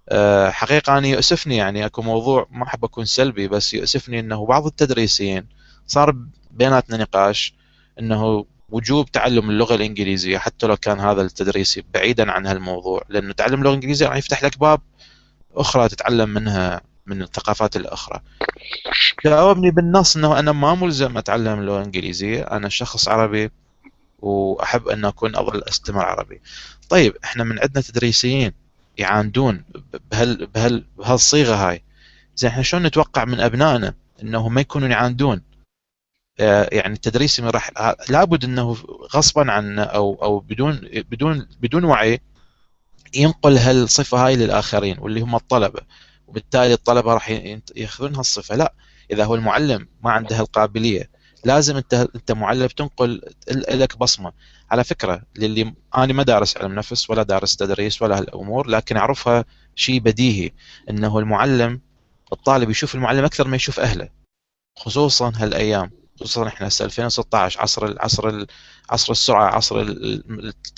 آه، 0.09 0.49
حقيقة 0.49 0.97
أنا 0.97 1.07
يؤسفني 1.07 1.57
يعني 1.57 1.85
أكو 1.85 2.01
موضوع 2.01 2.47
ما 2.51 2.63
أحب 2.63 2.85
أكون 2.85 3.05
سلبي 3.05 3.47
بس 3.47 3.73
يؤسفني 3.73 4.19
إنه 4.19 4.45
بعض 4.45 4.65
التدريسيين 4.65 5.47
صار 5.87 6.15
بيناتنا 6.51 6.97
نقاش 6.97 7.53
إنه 7.99 8.45
وجوب 8.69 9.11
تعلم 9.11 9.49
اللغة 9.49 9.75
الإنجليزية 9.75 10.37
حتى 10.37 10.67
لو 10.67 10.77
كان 10.77 10.99
هذا 10.99 11.21
التدريسي 11.21 11.83
بعيدا 11.93 12.31
عن 12.31 12.47
هالموضوع 12.47 13.03
لأنه 13.09 13.33
تعلم 13.33 13.53
اللغة 13.53 13.69
الإنجليزية 13.69 14.07
راح 14.07 14.17
يفتح 14.17 14.43
لك 14.43 14.59
باب 14.59 14.81
أخرى 15.55 15.89
تتعلم 15.89 16.29
منها 16.29 16.81
من 17.09 17.21
الثقافات 17.21 17.75
الأخرى. 17.75 18.19
جاوبني 19.25 19.71
بالنص 19.71 20.17
إنه 20.17 20.39
أنا 20.39 20.51
ما 20.51 20.75
ملزم 20.75 21.17
أتعلم 21.17 21.59
اللغة 21.59 21.79
الإنجليزية، 21.79 22.41
أنا 22.41 22.69
شخص 22.69 23.07
عربي 23.07 23.51
وأحب 24.19 24.87
أن 24.87 25.05
أكون 25.05 25.35
أظل 25.35 25.63
أستمر 25.63 26.05
عربي. 26.05 26.41
طيب 26.89 27.17
إحنا 27.23 27.43
من 27.43 27.59
عندنا 27.59 27.81
تدريسيين 27.81 28.51
يعاندون 28.97 29.63
بهال 30.11 30.45
بهال 30.45 30.85
بهالصيغة 30.97 31.55
هاي. 31.55 31.83
زين 32.35 32.49
إحنا 32.49 32.63
شلون 32.63 32.83
نتوقع 32.83 33.25
من 33.25 33.39
أبنائنا 33.39 33.93
إنه 34.23 34.49
ما 34.49 34.61
يكونون 34.61 34.91
يعاندون؟ 34.91 35.41
آه، 36.39 36.69
يعني 36.71 36.93
التدريس 36.93 37.39
راح 37.39 37.71
لابد 38.09 38.43
إنه 38.43 38.77
غصبا 39.15 39.51
عنه 39.51 39.83
أو 39.83 40.19
أو 40.23 40.39
بدون 40.39 40.81
بدون 41.11 41.47
بدون 41.61 41.83
وعي 41.83 42.19
ينقل 43.15 43.57
هالصفة 43.57 44.25
هاي 44.25 44.35
للآخرين 44.35 44.99
واللي 44.99 45.21
هم 45.21 45.35
الطلبة 45.35 45.81
وبالتالي 46.29 46.73
الطلبة 46.73 47.13
راح 47.13 47.29
ياخذون 47.75 48.15
هالصفة. 48.15 48.55
لا 48.55 48.73
إذا 49.11 49.25
هو 49.25 49.35
المعلم 49.35 49.87
ما 50.03 50.11
عنده 50.11 50.39
القابلية 50.39 51.09
لازم 51.45 51.77
أنت 51.77 51.93
أنت 52.15 52.31
معلم 52.31 52.67
تنقل 52.67 53.21
لك 53.51 53.97
بصمة. 53.97 54.33
على 54.71 54.83
فكرة 54.83 55.21
للي 55.37 55.73
أنا 55.97 56.13
ما 56.13 56.23
دارس 56.23 56.57
علم 56.57 56.73
نفس 56.75 57.09
ولا 57.09 57.23
دارس 57.23 57.55
تدريس 57.55 58.01
ولا 58.01 58.17
هالأمور 58.17 58.67
لكن 58.67 58.97
أعرفها 58.97 59.45
شيء 59.75 59.99
بديهي 59.99 60.51
إنه 60.89 61.19
المعلم 61.19 61.81
الطالب 62.33 62.69
يشوف 62.69 62.95
المعلم 62.95 63.25
أكثر 63.25 63.47
ما 63.47 63.55
يشوف 63.55 63.79
أهله. 63.79 64.09
خصوصا 64.77 65.31
هالأيام 65.35 65.91
خصوصا 66.19 66.47
إحنا 66.47 66.67
هسه 66.67 66.85
2016 66.85 67.61
عصر 67.61 67.85
العصر 67.85 68.45
عصر 68.89 69.11
السرعة 69.11 69.55
عصر 69.55 69.79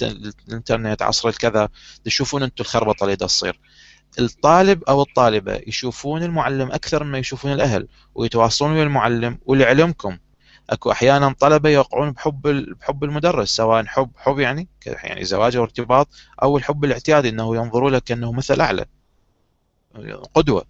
الإنترنت 0.02 1.02
عصر 1.02 1.30
الكذا 1.30 1.70
تشوفون 2.06 2.44
أنتم 2.44 2.64
الخربطة 2.64 3.04
اللي 3.04 3.16
تصير. 3.16 3.60
الطالب 4.20 4.84
أو 4.84 5.02
الطالبة 5.02 5.62
يشوفون 5.68 6.24
المعلم 6.24 6.72
أكثر 6.72 7.04
مما 7.04 7.18
يشوفون 7.18 7.52
الأهل 7.52 7.88
ويتواصلون 8.16 8.72
ويا 8.72 8.84
المعلم 8.84 9.38
ولعلمكم. 9.46 10.18
أكو 10.70 10.92
أحيانا 10.92 11.36
طلبة 11.40 11.70
يوقعون 11.70 12.12
بحب 12.12 12.42
بحب 12.80 13.04
المدرس 13.04 13.50
سواء 13.50 13.86
حب 13.86 14.12
حب 14.18 14.40
يعني 14.40 14.68
يعني 14.86 15.26
زواج 15.26 15.56
أو 15.56 15.64
ارتباط 15.64 16.08
أو 16.44 16.58
الحب 16.58 16.86
الاعتيادي 16.86 17.30
إنه 17.30 17.56
ينظروا 17.56 17.90
له 17.90 18.00
كانه 18.00 18.32
مثل 18.32 18.62
أعلى 18.62 18.86
قدوة. 20.34 20.66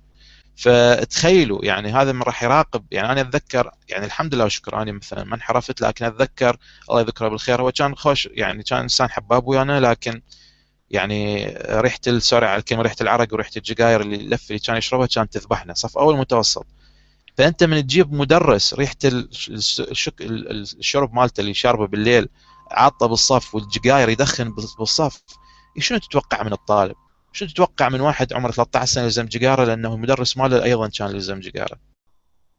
فتخيلوا 0.55 1.65
يعني 1.65 1.91
هذا 1.91 2.11
من 2.11 2.21
راح 2.21 2.43
يراقب 2.43 2.85
يعني 2.91 3.11
أنا 3.11 3.21
أتذكر 3.21 3.71
يعني 3.89 4.05
الحمد 4.05 4.35
لله 4.35 4.43
والشكر 4.43 4.81
أنا 4.81 4.91
مثلا 4.91 5.23
ما 5.23 5.35
انحرفت 5.35 5.81
لكن 5.81 6.05
أتذكر 6.05 6.57
الله 6.89 7.01
يذكره 7.01 7.27
بالخير 7.27 7.61
هو 7.61 7.71
كان 7.71 7.95
خوش 7.95 8.29
يعني 8.31 8.63
كان 8.63 8.79
إنسان 8.79 9.09
حباب 9.09 9.47
ويانا 9.47 9.79
لكن 9.79 10.21
يعني 10.91 11.45
ريحة 11.69 11.99
سوري 12.17 12.45
على 12.45 12.59
الكلمة 12.59 12.81
ريحه 12.81 12.95
العرق 13.01 13.33
وريحة 13.33 13.51
الجقاير 13.57 14.01
اللي 14.01 14.15
اللف 14.15 14.49
اللي 14.49 14.59
كان 14.59 14.77
يشربها 14.77 15.05
كانت 15.07 15.37
تذبحنا 15.37 15.73
صف 15.73 15.97
أول 15.97 16.17
متوسط. 16.17 16.65
فأنت 17.37 17.63
من 17.63 17.81
تجيب 17.81 18.13
مدرس 18.13 18.73
ريحة 18.73 18.95
الشك 19.03 20.21
الشرب 20.21 21.13
مالته 21.13 21.41
اللي 21.41 21.53
شاربه 21.53 21.87
بالليل 21.87 22.29
عاطه 22.71 23.07
بالصف 23.07 23.55
والجقاير 23.55 24.09
يدخن 24.09 24.55
بالصف 24.79 25.21
شنو 25.79 25.97
تتوقع 25.97 26.43
من 26.43 26.53
الطالب؟ 26.53 26.95
شو 27.33 27.45
تتوقع 27.45 27.89
من 27.89 28.01
واحد 28.01 28.33
عمره 28.33 28.51
13 28.51 28.85
سنة 28.91 29.03
يلزم 29.03 29.25
جقاره؟ 29.25 29.63
لأنه 29.63 29.93
المدرس 29.93 30.37
ماله 30.37 30.63
أيضا 30.63 30.87
كان 30.87 31.09
يلزم 31.09 31.39
جقاره. 31.39 31.77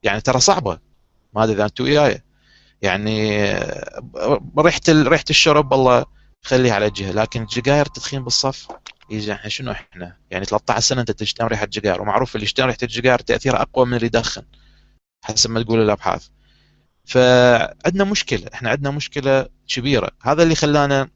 يعني 0.02 0.20
ترى 0.20 0.40
صعبة. 0.40 0.78
ما 1.34 1.44
أدري 1.44 1.54
إذا 1.54 1.64
أنتم 1.64 1.84
وياي. 1.84 2.22
يعني 2.82 3.42
ريحة 4.58 4.80
ريحة 4.88 5.24
الشرب 5.30 5.72
والله 5.72 6.04
خليها 6.44 6.74
على 6.74 6.90
جهة 6.90 7.12
لكن 7.12 7.42
الجقاير 7.42 7.86
تدخين 7.86 8.24
بالصف 8.24 8.68
يجي 9.10 9.32
إحنا 9.32 9.48
شنو 9.48 9.70
إحنا؟ 9.72 10.16
يعني 10.30 10.44
13 10.44 10.80
سنة 10.80 11.00
أنت 11.00 11.10
تشتم 11.10 11.46
ريحة 11.46 11.66
جقاير 11.66 12.02
ومعروف 12.02 12.34
اللي 12.34 12.44
يشتم 12.44 12.64
ريحة 12.64 12.78
الجقاير 12.82 13.18
تاثيرها 13.18 13.62
أقوى 13.62 13.86
من 13.86 13.94
اللي 13.94 14.06
يدخن 14.06 14.42
حسب 15.24 15.50
ما 15.50 15.62
تقول 15.62 15.80
الأبحاث. 15.82 16.26
فعندنا 17.04 18.04
مشكلة 18.04 18.46
إحنا 18.54 18.70
عندنا 18.70 18.90
مشكلة 18.90 19.46
كبيرة. 19.68 20.10
هذا 20.22 20.42
اللي 20.42 20.54
خلانا 20.54 21.08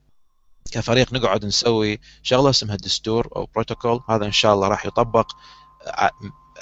كفريق 0.73 1.13
نقعد 1.13 1.45
نسوي 1.45 2.01
شغلة 2.23 2.51
اسمها 2.51 2.77
دستور 2.77 3.29
أو 3.37 3.47
بروتوكول. 3.55 4.01
هذا 4.11 4.27
إن 4.27 4.33
شاء 4.33 4.55
الله 4.55 4.69
راح 4.69 4.87
يطبق. 4.87 5.33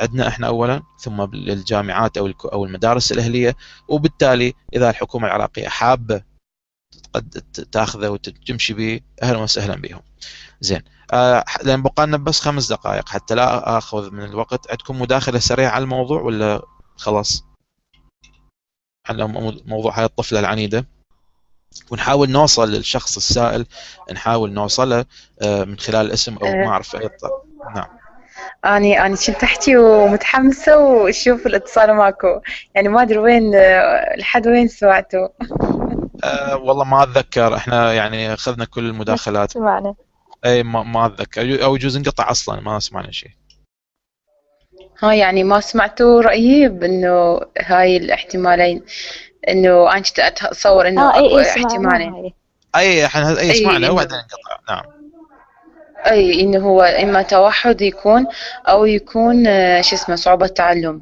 عندنا 0.00 0.28
إحنا 0.28 0.46
اولا 0.46 0.82
ثم 0.98 1.22
للجامعات 1.32 2.16
أو 2.18 2.32
أو 2.52 2.64
المدارس 2.64 3.12
الأهلية 3.12 3.56
وبالتالي 3.88 4.54
إذا 4.74 4.90
الحكومة 4.90 5.26
العراقية 5.26 5.68
حابة 5.68 6.22
قد 7.14 7.44
تاخذه 7.72 8.08
وتمشي 8.08 8.74
به 8.74 9.00
أهلا 9.22 9.38
وسهلا 9.38 9.74
بهم. 9.76 10.00
زين. 10.60 10.82
آه 11.12 11.44
لأن 11.62 11.82
بقى 11.82 12.06
لنا 12.06 12.16
بس 12.16 12.40
خمس 12.40 12.68
دقائق 12.68 13.08
حتى 13.08 13.34
لا 13.34 13.78
آخذ 13.78 14.10
من 14.10 14.24
الوقت. 14.24 14.70
عندكم 14.70 15.00
مداخلة 15.00 15.38
سريعة 15.38 15.70
على 15.70 15.82
الموضوع 15.82 16.20
ولا 16.22 16.62
خلاص؟ 16.96 17.44
على 19.08 19.28
مو- 19.28 19.60
موضوع 19.66 19.98
هاي 19.98 20.04
الطفلة 20.04 20.40
العنيدة. 20.40 20.86
ونحاول 21.90 22.30
نوصل 22.30 22.70
للشخص 22.70 23.16
السائل. 23.16 23.66
نحاول 24.12 24.52
نوصله 24.52 25.04
آه، 25.42 25.64
من 25.64 25.78
خلال 25.78 26.06
الاسم 26.06 26.36
أو 26.36 26.46
ما 26.46 26.68
اعرف 26.68 26.96
أي. 26.96 27.10
نعم. 27.74 27.86
اني 28.64 29.06
أني 29.06 29.16
كنت 29.16 29.42
احكي 29.42 29.76
ومتحمسة 29.76 30.78
وأشوف 30.78 31.46
الاتصال 31.46 31.92
ماكو 31.94 32.40
يعني 32.74 32.88
ما 32.88 33.02
أدري 33.02 33.18
وين 33.18 33.54
آه، 33.54 34.16
لحد 34.16 34.46
وين 34.46 34.68
سمعتوا 34.68 35.28
أه 36.24 36.56
والله 36.56 36.84
ما 36.84 37.02
أتذكر. 37.02 37.56
إحنا 37.56 37.92
يعني 37.92 38.34
أخذنا 38.34 38.64
كل 38.64 38.84
المداخلات. 38.84 39.50
سمعنا. 39.50 39.94
إي 40.44 40.62
ما, 40.62 40.82
ما 40.82 41.06
أتذكر. 41.06 41.64
أو 41.64 41.76
يجوز 41.76 41.96
انقطع 41.96 42.30
أصلا 42.30 42.60
ما 42.60 42.78
سمعنا 42.78 43.10
شيء. 43.10 43.30
ها 45.02 45.12
يعني 45.12 45.44
ما 45.44 45.60
سمعتوا 45.60 46.22
رأيي 46.22 46.68
بإنه 46.68 47.40
هاي 47.60 47.96
الاحتمالين 47.96 48.82
إنه 49.48 49.92
أنا 49.92 50.00
كنت 50.00 50.18
أتصور 50.18 50.88
إنه 50.88 51.02
آه 51.02 51.16
إي 51.16 51.26
اكو 51.26 51.38
احتمالين. 51.38 52.32
إي 52.76 53.06
إحنا 53.06 53.40
إي 53.40 53.50
أي، 53.50 53.54
سمعنا 53.54 53.86
إنه- 53.86 53.90
وبعدين 53.90 54.18
انقطع. 54.18 54.74
نعم. 54.74 54.84
إي 56.06 56.40
إنه 56.40 56.58
هو 56.58 56.82
إما 56.82 57.22
توحد 57.22 57.80
يكون 57.80 58.26
أو 58.68 58.84
يكون 58.84 59.46
آه، 59.46 59.80
شو 59.80 59.96
اسمه 59.96 60.16
صعوبة 60.16 60.46
تعلم. 60.46 61.00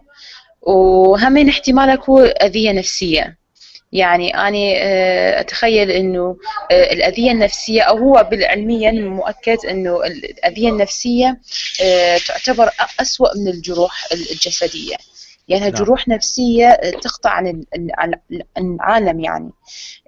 وهمين 0.62 1.48
احتمال 1.48 1.90
اكو 1.90 2.20
أذية 2.20 2.72
نفسية. 2.72 3.38
يعني 3.92 4.34
أنا 4.36 4.58
آه، 4.76 5.40
أتخيل 5.40 5.90
إنه 5.90 6.36
آه، 6.70 6.92
الأذية 6.92 7.30
النفسية 7.30 7.82
أو 7.82 7.98
هو 7.98 8.26
بالعلميا 8.30 8.90
مؤكد 8.92 9.66
إنه 9.66 10.04
الأذية 10.04 10.68
النفسية 10.68 11.40
آه، 11.82 12.18
تعتبر 12.18 12.70
أسوأ 13.00 13.36
من 13.36 13.48
الجروح 13.48 14.06
الجسدية 14.12 14.96
يعني 15.48 15.64
نعم. 15.64 15.72
جروح 15.72 16.08
نفسية 16.08 16.70
تقطع 17.02 17.30
عن 17.30 17.46
ال- 17.46 17.90
عن 17.98 18.14
العالم 18.58 19.20
يعني 19.20 19.50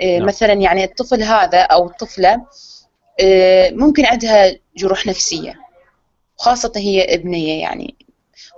نعم. 0.02 0.26
مثلا 0.26 0.52
يعني 0.52 0.84
الطفل 0.84 1.22
هذا 1.22 1.60
أو 1.60 1.86
الطفلة 1.86 2.40
ممكن 3.72 4.04
عندها 4.06 4.56
جروح 4.76 5.06
نفسية 5.06 5.54
خاصة 6.36 6.72
هي 6.76 7.14
ابنية 7.14 7.60
يعني 7.62 7.94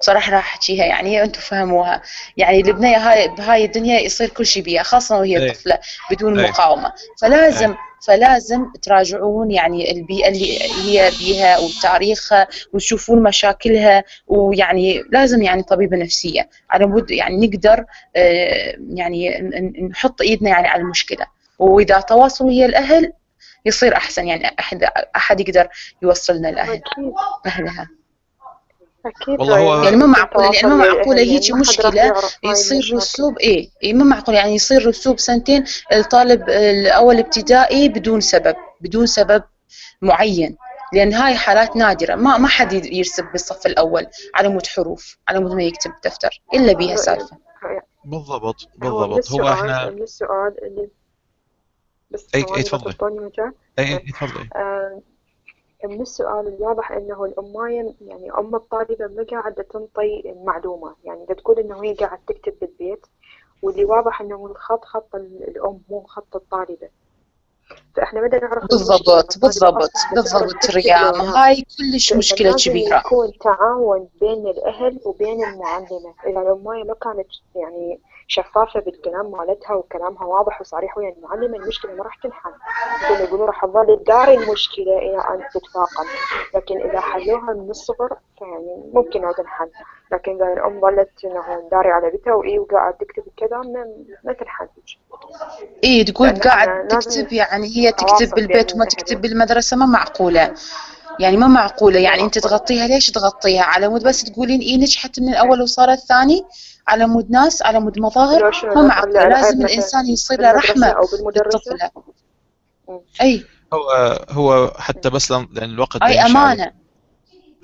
بصراحة 0.01 0.33
راح 0.33 0.53
أحكيها 0.55 0.85
يعني 0.85 1.23
أنتم 1.23 1.41
فهموها. 1.41 2.03
يعني 2.37 2.61
البنية 2.61 2.97
هاي 2.97 3.29
بهاي 3.29 3.65
الدنيا 3.65 4.01
يصير 4.01 4.29
كل 4.29 4.47
شيء 4.47 4.63
بيها 4.63 4.83
خاصة 4.83 5.19
وهي 5.19 5.39
أي. 5.39 5.51
طفلة 5.51 5.79
بدون 6.11 6.39
أي. 6.41 6.51
مقاومة. 6.51 6.93
فلازم 7.21 7.75
فلازم 8.07 8.73
تراجعون 8.83 9.51
يعني 9.51 9.91
البيئة 9.91 10.29
اللي 10.29 10.63
هي 10.63 11.11
بيها 11.19 11.59
وتاريخها 11.59 12.49
وتشوفون 12.73 13.23
مشاكلها 13.23 14.05
ويعني 14.27 15.03
لازم 15.13 15.43
يعني 15.43 15.63
طبيبة 15.63 15.97
نفسية. 15.97 16.49
على 16.71 16.87
مود 16.87 17.11
يعني 17.11 17.47
نقدر 17.47 17.85
آه، 18.17 18.77
يعني 18.95 19.39
نحط 19.91 20.21
إيدنا 20.23 20.51
يعني 20.51 20.69
على 20.69 20.83
المشكلة. 20.83 21.27
وإذا 21.59 22.01
تواصلوا 22.01 22.51
ويا 22.51 22.67
الأهل 22.67 23.13
يصير 23.67 23.97
أحسن 23.97 24.27
يعني 24.27 24.51
احد 24.61 24.85
أحد 25.17 25.41
يقدر 25.41 25.69
يوصلنا 26.03 26.49
الاهل 26.49 26.71
أكيد. 26.71 26.83
أهلها. 27.47 27.89
أكيد. 29.09 29.41
والله 29.41 29.59
هو- 29.59 29.83
يعني 29.85 29.97
مو 29.97 30.07
معقول 30.07 30.45
يعني 30.45 30.57
يعني 30.57 31.21
هيك 31.21 31.51
ما 31.53 31.59
مشكلة 31.61 31.95
يعرف 31.95 32.37
هاي 32.45 32.53
يصير. 32.53 32.97
رسوب 32.97 33.39
إيه 33.39 33.71
إيه 33.83 33.95
مو 33.95 34.05
معقول 34.05 34.35
يعني 34.35 34.55
يصير 34.55 34.87
رسوب 34.89 35.19
سنتين 35.19 35.65
الطالب 35.93 36.49
الأول 36.51 37.19
ابتدائي 37.19 37.89
بدون 37.89 38.21
سبب 38.21 38.57
بدون 38.81 39.07
سبب 39.07 39.43
معين 40.03 40.57
لأن 40.93 41.15
هاي 41.15 41.35
حالات 41.37 41.77
نادرة. 41.77 42.15
ما 42.15 42.39
ما 42.39 42.49
حد 42.49 42.73
يرسب 42.73 43.25
بالصف 43.33 43.67
الأول 43.67 44.07
على 44.35 44.49
مود 44.49 44.67
حروف 44.67 45.19
على 45.29 45.41
مود 45.41 45.53
ما 45.53 45.63
يكتب 45.63 45.93
دفتر 46.05 46.43
إلا 46.55 46.73
بيها 46.73 46.97
سالفة. 46.97 47.37
بالضبط 48.05 48.69
هو 48.83 49.09
بالضبط. 49.09 49.09
هو 49.11 49.19
السؤال 49.19 49.47
إحنا 49.47 49.91
من 49.91 50.03
السؤال 50.03 50.55
اللي 50.63 50.89
بس. 52.11 52.27
أعطوني 52.75 53.21
مجال 53.21 53.53
اي 53.79 53.85
أي 53.95 53.99
تفضلي 53.99 54.49
آه، 54.57 55.01
من 55.85 56.01
السؤال 56.01 56.49
الواضح 56.49 56.93
إنه 56.93 57.25
الامايه 57.25 57.95
يعني 58.01 58.31
أم 58.39 58.55
الطالبة 58.55 59.07
ما 59.07 59.27
قاعدة 59.31 59.63
تنطي 59.63 60.23
المعلومه 60.31 60.95
يعني 61.05 61.25
دا 61.27 61.35
تقول 61.35 61.59
إنه 61.59 61.85
هي 61.85 61.95
قاعدة 61.95 62.21
تكتب 62.27 62.55
بالبيت 62.61 63.07
واللي 63.63 63.85
واضح 63.85 64.21
إنه 64.21 64.47
الخط 64.47 64.85
خط 64.85 65.15
ال- 65.15 65.49
الأم 65.49 65.81
مو 65.91 66.01
خط 66.03 66.37
الطالبة 66.37 66.89
فإحنا 67.97 68.21
بدنا 68.21 68.41
نعرف. 68.41 68.65
بالضبط 68.71 69.39
بالضبط 69.39 69.91
بالضبط 70.15 70.71
ريام. 70.71 71.15
هاي 71.21 71.65
كلش 71.79 72.13
مشكلة 72.13 72.51
فلازم 72.51 72.71
كبيرة 72.71 72.99
يكون 73.07 73.33
تعاون 73.41 74.09
بين 74.21 74.47
الأهل 74.47 75.01
وبين 75.05 75.45
المعلمة 75.45 76.15
إذا 76.27 76.41
الأماية 76.41 76.85
ما 76.85 76.95
كانت 76.95 77.27
يعني 77.55 78.01
شفافة 78.29 78.81
بالكلام 78.81 79.31
مالتها 79.31 79.75
وكلامها 79.75 80.25
واضح 80.25 80.61
وصريح. 80.61 80.99
ويا 80.99 81.15
المعلمة 81.19 81.57
المشكلة 81.57 81.93
ما 81.93 82.05
راح 82.05 82.17
تنحل. 82.23 82.53
يقولوا 83.05 83.27
يقولوا 83.27 83.47
راح 83.47 83.65
تظل 83.65 84.01
تداري 84.05 84.35
المشكلة 84.35 84.99
إلى 84.99 85.19
أن 85.19 85.41
تتفاقم. 85.55 86.07
لكن 86.55 86.81
إذا 86.81 87.01
حلوها 87.01 87.53
من 87.53 87.71
الصغر 87.71 88.17
فيعني 88.39 88.91
ممكن 88.95 89.25
أن 89.25 89.35
تنحل 89.35 89.71
لكن 90.13 90.35
إذا 90.35 90.53
الأم 90.53 90.81
ظلت 90.81 91.25
إنه 91.25 91.69
داري 91.71 91.91
على 91.91 92.11
بيتها 92.11 92.35
وإيه 92.35 92.59
وقاعد 92.59 92.95
تكتب 92.95 93.23
كذا 93.37 93.59
ما, 93.59 93.87
ما 94.25 94.33
تنحل. 94.33 94.69
إيه 95.85 96.05
تقول 96.05 96.29
قاعد 96.29 96.89
تكتب 96.89 97.33
يعني 97.33 97.67
هي 97.67 97.93
تكتب 97.93 98.35
بالبيت 98.35 98.75
وما. 98.75 98.85
تكتب 98.85 99.21
بالمدرسة 99.21 99.77
ما 99.77 99.87
معقولة. 99.87 100.55
يعني 101.21 101.37
ما 101.37 101.47
معقولة 101.47 102.01
يعني 102.01 102.23
أنت 102.23 102.39
تغطيها 102.39 102.87
ليش 102.87 103.11
تغطيها؟ 103.11 103.63
على 103.63 103.89
مود 103.89 104.03
بس 104.03 104.25
تقولين 104.25 104.61
إيه 104.61 104.77
نجحت 104.77 105.21
من 105.21 105.29
الأول 105.29 105.63
وصارت 105.63 105.99
ثاني 105.99 106.45
على 106.89 107.07
مود 107.07 107.31
ناس 107.31 107.63
على 107.63 107.81
مود 107.81 107.99
مظاهر 107.99 108.51
ما 108.77 109.01
طلع 109.03 109.29
لازم 109.29 109.63
الإنسان 109.67 110.07
يصير 110.07 110.41
له 110.41 110.53
بالطفلة 111.33 111.91
مم. 112.89 113.01
أي. 113.21 113.45
هو 113.73 114.19
هو 114.31 114.73
حتى 114.79 115.11
بس 115.11 115.31
لأن 115.31 115.49
لأن 115.53 115.71
الوقت 115.71 116.03
أي. 116.03 116.21
أمانة. 116.21 116.73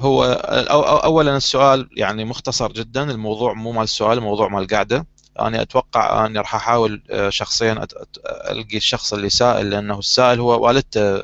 هو 0.01 0.25
أو 0.25 0.81
أو 0.83 0.97
اولا 0.97 1.37
السؤال 1.37 1.89
يعني 1.97 2.25
مختصر 2.25 2.73
جدا 2.73 3.03
الموضوع 3.11 3.53
مو 3.53 3.73
مال 3.73 3.83
السؤال 3.83 4.19
الموضوع 4.19 4.49
مال 4.49 4.63
القعده 4.63 5.07
أنا 5.41 5.63
أتوقع 5.63 6.27
أني 6.27 6.39
راح 6.39 6.55
أحاول 6.55 7.03
آه، 7.11 7.29
شخصيا 7.29 7.75
أت- 7.75 7.99
أت- 8.03 8.51
ألقي 8.51 8.77
الشخص 8.77 9.13
اللي 9.13 9.29
سائل 9.31 9.71
لأنه 9.71 9.99
السائل 9.99 10.41
هو 10.41 10.67
والدته 10.67 11.23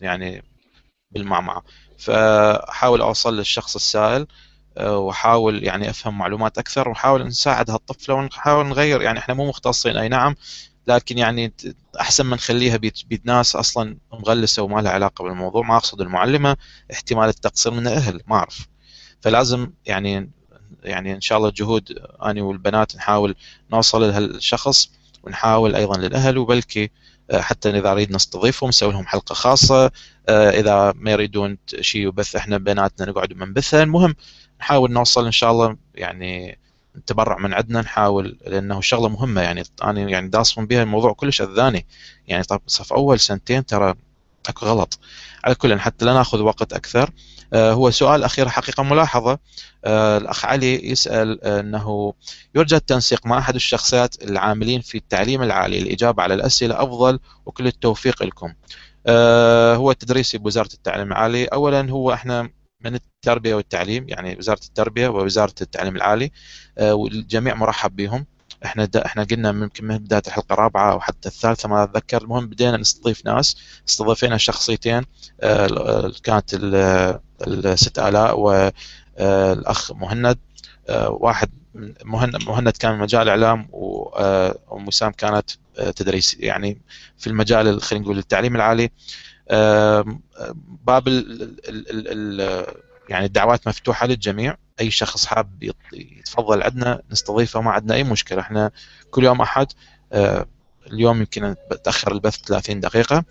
يعني 0.00 0.44
بالمعمعة. 1.14 1.62
فاحاول 1.98 3.00
أوصل 3.00 3.36
للشخص 3.36 3.74
السائل 3.74 4.26
آه، 4.78 4.98
واحاول 4.98 5.64
يعني 5.64 5.90
أفهم 5.90 6.18
معلومات 6.18 6.58
أكثر 6.58 6.88
ونحاول 6.88 7.26
نساعد 7.26 7.70
هالطفلة 7.70 8.14
ونحاول 8.14 8.66
نغير 8.66 9.02
يعني 9.02 9.18
إحنا 9.18 9.34
مو 9.34 9.48
مختصين 9.48 9.96
أي 9.96 10.08
نعم 10.08 10.34
لكن 10.86 11.18
يعني 11.18 11.52
أحسن 12.00 12.24
ما 12.26 12.36
نخليها 12.36 12.76
بيد, 12.76 13.20
ناس 13.24 13.56
أصلا 13.56 13.96
مغلسة 14.12 14.62
وما 14.62 14.80
لها 14.80 14.92
علاقة 14.92 15.22
بالموضوع. 15.24 15.62
ما 15.62 15.76
أقصد 15.76 16.00
المعلمة 16.00 16.56
احتمال 16.92 17.28
التقصير 17.28 17.72
من 17.72 17.86
الأهل 17.86 18.20
ما 18.26 18.36
أعرف. 18.36 18.66
فلازم 19.20 19.70
يعني 19.86 20.30
يعني 20.84 21.14
إن 21.14 21.20
شاء 21.20 21.38
الله 21.38 21.50
جهود 21.50 21.98
اني 22.24 22.40
والبنات 22.40 22.96
نحاول 22.96 23.34
نوصل 23.72 24.02
لهالشخص 24.02 24.90
ونحاول 25.22 25.74
أيضا 25.74 25.96
للأهل 25.98 26.38
وبلكي 26.38 26.90
حتى 27.32 27.70
إذا 27.70 27.90
نريد 27.90 28.12
نستضيفهم 28.12 28.68
نسوي 28.68 28.92
لهم 28.92 29.06
حلقة 29.06 29.34
خاصة. 29.34 29.90
آه، 30.28 30.50
إذا 30.50 30.92
ما 30.96 31.10
يريدون 31.10 31.58
شيء 31.80 32.06
وبث 32.08 32.36
إحنا 32.36 32.58
بيناتنا 32.58 33.10
نقعد 33.10 33.32
منبثها 33.32 33.82
المهم 33.82 34.14
نحاول 34.60 34.92
نوصل 34.92 35.24
إن 35.26 35.32
شاء 35.32 35.50
الله 35.50 35.76
يعني 35.94 36.58
تبرع 37.06 37.38
من 37.38 37.54
عندنا 37.54 37.80
نحاول 37.80 38.38
لأنه 38.46 38.80
شغلة 38.80 39.08
مهمة. 39.08 39.40
يعني 39.40 39.62
أنا 39.82 40.00
يعني 40.00 40.28
داصم 40.28 40.66
بها 40.66 40.82
الموضوع 40.82 41.12
كلش 41.12 41.42
أذاني. 41.42 41.86
يعني 42.28 42.42
طب 42.44 42.60
صف 42.66 42.92
أول 42.92 43.20
سنتين 43.20 43.66
ترى 43.66 43.94
اكو 44.48 44.66
غلط. 44.66 44.98
على 45.44 45.54
كل 45.54 45.80
حتى 45.80 46.04
لا 46.04 46.12
نأخذ 46.12 46.40
وقت 46.40 46.72
أكثر. 46.72 47.10
آه، 47.52 47.72
هو 47.72 47.90
سؤال 47.90 48.24
أخير 48.24 48.48
حقيقة 48.48 48.82
ملاحظة. 48.82 49.38
آه، 49.84 50.18
الأخ 50.18 50.44
علي 50.44 50.90
يسأل 50.90 51.44
أنه 51.44 52.14
يرجى 52.54 52.76
التنسيق 52.76 53.26
مع 53.26 53.38
أحد 53.38 53.54
الشخصيات 53.54 54.22
العاملين 54.22 54.80
في 54.80 54.98
التعليم 54.98 55.42
العالي. 55.42 55.78
الإجابة 55.78 56.22
على 56.22 56.34
الأسئلة 56.34 56.82
أفضل 56.82 57.18
وكل 57.46 57.66
التوفيق 57.66 58.22
لكم. 58.22 58.54
آه، 59.06 59.76
هو 59.76 59.92
تدريسي 59.92 60.38
بوزاره 60.38 60.72
التعليم 60.74 61.12
العالي. 61.12 61.44
اولا 61.44 61.90
هو 61.90 62.12
إحنا 62.12 62.50
من 62.80 62.94
التربية 62.94 63.54
والتعليم 63.54 64.08
يعني 64.08 64.36
وزارة 64.36 64.60
التربية 64.64 65.08
ووزارة 65.08 65.54
التعليم 65.60 65.96
العالي. 65.96 66.30
والجميع 66.80 67.54
مرحب 67.54 67.96
بهم. 67.96 68.26
إحنا 68.64 68.84
دا 68.84 69.06
إحنا 69.06 69.24
قلنا 69.24 69.48
يمكن 69.48 69.84
من 69.84 69.98
بداية 69.98 70.22
الحلقة 70.26 70.52
الرابعة 70.52 70.92
أو 70.92 71.00
حتى 71.00 71.28
الثالثة 71.28 71.68
ما 71.68 71.82
أتذكر. 71.84 72.22
المهم 72.22 72.46
بدينا 72.46 72.76
نستضيف 72.76 73.26
ناس 73.26 73.56
استضيفينا 73.88 74.36
شخصيتين 74.36 75.02
آه، 75.40 76.12
كانت 76.22 76.54
ال- 76.54 77.20
الست 77.46 77.98
آلاء 77.98 78.38
والاخ 78.40 79.92
مهند. 79.92 80.38
آه، 80.88 81.08
واحد 81.10 81.50
مهند 82.04 82.68
كان 82.68 82.98
مجال 82.98 83.22
الاعلام 83.22 83.68
و- 83.72 84.08
آه، 84.08 84.58
أم 84.72 84.88
وسام 84.88 85.12
كانت 85.12 85.50
آه، 85.78 85.90
تدريس 85.90 86.34
يعني 86.40 86.80
في 87.18 87.26
المجال 87.26 87.68
ال- 87.68 87.82
خلينا 87.82 88.04
نقول 88.04 88.18
التعليم 88.18 88.56
العالي. 88.56 88.90
باب 90.86 91.08
ال 91.08 91.42
ال 91.68 92.40
ال 92.40 92.66
يعني 93.12 93.26
الدعوات 93.26 93.68
مفتوحة 93.68 94.06
للجميع. 94.06 94.56
أي 94.80 94.90
شخص 94.90 95.26
حاب 95.26 95.62
يتفضل 95.92 96.62
عندنا 96.62 97.02
نستضيفه 97.10 97.60
ما 97.60 97.70
عندنا 97.70 97.94
أي 97.94 98.04
مشكلة. 98.04 98.40
إحنا 98.40 98.70
كل 99.10 99.24
يوم 99.24 99.40
أحد 99.40 99.66
آه، 100.12 100.46
اليوم 100.86 101.18
يمكن 101.18 101.54
تأخر 101.84 102.12
البث 102.12 102.36
30 102.36 102.80
دقيقة 102.80 103.24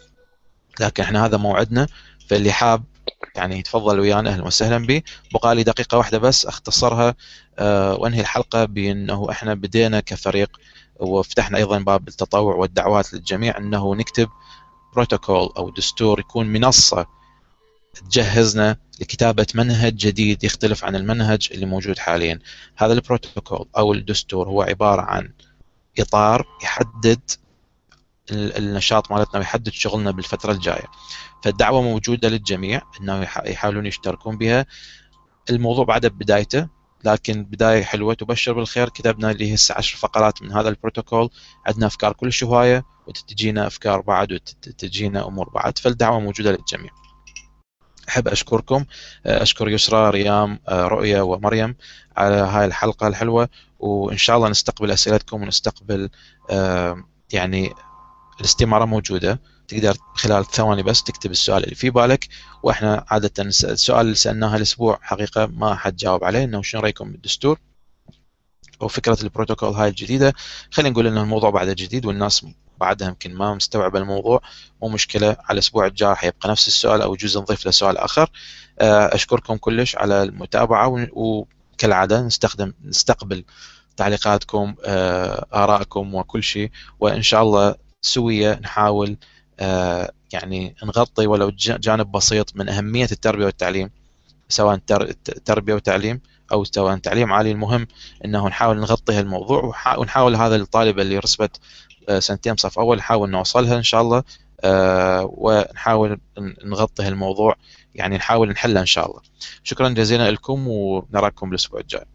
لكن 0.80 1.04
إحنا 1.04 1.26
هذا 1.26 1.38
موعدنا. 1.38 1.88
فاللي 2.30 2.52
حاب 2.52 2.84
يعني 3.36 3.60
يتفضل 3.60 4.00
ويانا 4.00 4.30
أهلا 4.30 4.44
وسهلا 4.44 4.86
به. 4.86 5.02
بقى 5.34 5.56
لي 5.56 5.64
دقيقة 5.64 5.98
واحدة 5.98 6.18
بس 6.18 6.46
أختصرها 6.46 7.16
آه، 7.60 7.96
وأنهي 7.96 8.22
الحلقة 8.22 8.66
بأنه 8.66 9.28
إحنا 9.32 9.54
بدينا 9.54 10.00
كفريق 10.00 10.58
وفتحنا 11.00 11.58
أيضا 11.58 11.80
باب 11.80 12.08
التطوع 12.08 12.56
والدعوات 12.56 13.14
للجميع 13.14 13.58
أنه 13.58 13.96
نكتب 13.96 14.30
بروتوكول 14.96 15.50
أو 15.58 15.70
دستور 15.70 16.20
يكون 16.20 16.48
منصة 16.48 17.06
تجهزنا 17.94 18.78
لكتابة 19.02 19.48
منهج 19.56 19.96
جديد 19.96 20.44
يختلف 20.44 20.84
عن 20.86 20.96
المنهج 20.96 21.50
اللي 21.52 21.66
موجود 21.66 22.00
حاليا. 22.00 22.40
هذا 22.76 22.94
البروتوكول 22.94 23.66
أو 23.78 23.94
الدستور 23.94 24.48
هو 24.48 24.62
عبارة 24.62 25.02
عن 25.02 25.32
إطار 26.00 26.46
يحدد 26.64 27.20
النشاط 28.32 29.12
مالتنا 29.12 29.40
ويحدد 29.40 29.70
شغلنا 29.70 30.12
بالفترة 30.12 30.52
الجاية. 30.52 30.86
فالدعوة 31.44 31.82
موجودة 31.82 32.30
للجميع 32.30 32.82
إنه 33.02 33.28
يحاولون 33.46 33.86
يشتركون 33.86 34.38
بها. 34.38 34.66
الموضوع 35.50 35.86
بعد 35.86 36.06
بدايته 36.06 36.68
لكن 37.04 37.44
بداية 37.44 37.84
حلوة. 37.84 38.14
تبشر 38.14 38.54
بالخير 38.54 38.90
كتبنا 38.90 39.32
اللي 39.32 39.56
هسه 39.56 39.76
عشر 39.76 39.98
فقرات 39.98 40.42
من 40.42 40.52
هذا 40.52 40.70
البروتوكول. 40.70 41.30
عندنا 41.66 41.88
أفكار 41.88 42.14
كلش 42.14 42.44
هواية 42.44 42.86
وتجينا 43.08 43.68
أفكار 43.68 44.02
بعد 44.02 44.32
وتجينا 44.32 45.28
أمور 45.28 45.50
بعد. 45.50 45.78
فالدعوة 45.78 46.20
موجودة 46.20 46.52
للجميع. 46.52 46.92
أحب 48.12 48.28
أشكركم. 48.28 48.86
أشكر 49.26 49.70
يسرى 49.70 50.10
ريام 50.10 50.60
رؤيا 50.70 51.22
ومريم 51.22 51.76
على 52.18 52.36
هاي 52.36 52.66
الحلقة 52.66 53.08
الحلوة 53.08 53.50
وإن 53.80 54.18
شاء 54.18 54.38
الله 54.38 54.50
نستقبل 54.50 54.92
أسئلتكم 54.92 55.42
ونستقبل 55.42 56.10
يعني 57.34 57.74
الاستمارة 58.40 58.86
موجودة. 58.86 59.42
تقدر 59.68 59.98
خلال 60.14 60.46
ثواني 60.46 60.84
بس 60.84 61.04
تكتب 61.04 61.32
السؤال 61.32 61.64
اللي 61.64 61.76
في 61.76 61.90
بالك 61.90 62.28
وإحنا 62.64 63.06
عادة 63.08 63.32
السؤال 63.44 64.02
اللي 64.02 64.16
سألناه 64.16 64.56
الأسبوع 64.56 65.00
حقيقة 65.02 65.46
ما 65.46 65.76
حد 65.76 65.96
جاوب 65.96 66.24
عليه 66.24 66.44
إنه 66.44 66.62
شنو 66.62 66.82
رأيكم 66.82 67.12
بالدستور؟ 67.12 67.60
وفكره 68.80 69.18
البروتوكول 69.24 69.70
هاي 69.70 69.90
الجديدة. 69.90 70.34
خلينا 70.72 70.90
نقول 70.90 71.08
ان 71.08 71.18
الموضوع 71.18 71.50
بعده 71.50 71.74
جديد 71.74 72.06
والناس 72.06 72.46
بعدها 72.82 73.08
يمكن 73.08 73.34
ما 73.34 73.54
مستوعبه 73.54 74.00
الموضوع 74.00 74.42
مو 74.82 74.90
مشكلة 74.90 75.28
على 75.28 75.54
الأسبوع 75.54 75.86
الجاي 75.86 76.16
حيبقى 76.16 76.50
نفس 76.50 76.68
السؤال 76.68 77.02
أو 77.02 77.16
جزء 77.16 77.42
نضيف 77.42 77.66
له 77.66 77.72
سؤال 77.72 77.98
آخر. 77.98 78.30
آه، 78.80 79.16
أشكركم 79.16 79.56
كلش 79.58 79.96
على 79.96 80.24
المتابعة 80.24 81.08
وكالعادة 81.14 82.22
نستخدم 82.22 82.74
نستقبل 82.86 83.44
تعليقاتكم 83.98 84.76
آه، 84.86 85.46
آرائكم 85.54 86.16
وكل 86.16 86.44
شيء 86.44 86.72
وإن 87.00 87.22
شاء 87.22 87.42
الله 87.44 87.76
سوية 88.02 88.60
نحاول 88.64 89.18
آه، 89.60 90.12
يعني 90.34 90.76
نغطي 90.84 91.28
ولو 91.28 91.52
جانب 91.58 92.12
بسيط 92.12 92.56
من 92.56 92.70
أهمية 92.70 93.08
التربية 93.12 93.46
والتعليم 93.46 93.90
سواء 94.50 94.80
تربية 95.46 95.74
وتعليم 95.74 96.22
أو 96.52 96.64
سواء 96.64 96.98
تعليم 96.98 97.34
عالي. 97.34 97.52
المهم 97.52 97.88
إنه 98.26 98.48
نحاول 98.48 98.80
نغطي 98.80 99.14
هالموضوع 99.14 99.74
ونحاول 99.98 100.36
هذا 100.36 100.56
الطالبه 100.56 101.02
اللي 101.02 101.18
رسبت 101.20 101.60
سنتين 102.20 102.56
صف 102.56 102.80
أول 102.80 102.98
نحاول 102.98 103.30
نوصلها 103.30 103.78
إن 103.78 103.84
شاء 103.84 104.02
الله 104.02 104.24
آه، 104.64 105.30
ونحاول 105.34 106.20
نغطي 106.66 107.04
هالموضوع 107.04 107.56
يعني 107.96 108.18
نحاول 108.18 108.50
نحله 108.50 108.80
إن 108.82 108.86
شاء 108.86 109.06
الله. 109.12 109.22
شكرا 109.64 109.90
جزيلا 109.90 110.32
لكم 110.32 110.68
ونراكم 110.68 111.50
الأسبوع 111.50 111.80
الجاي. 111.80 112.06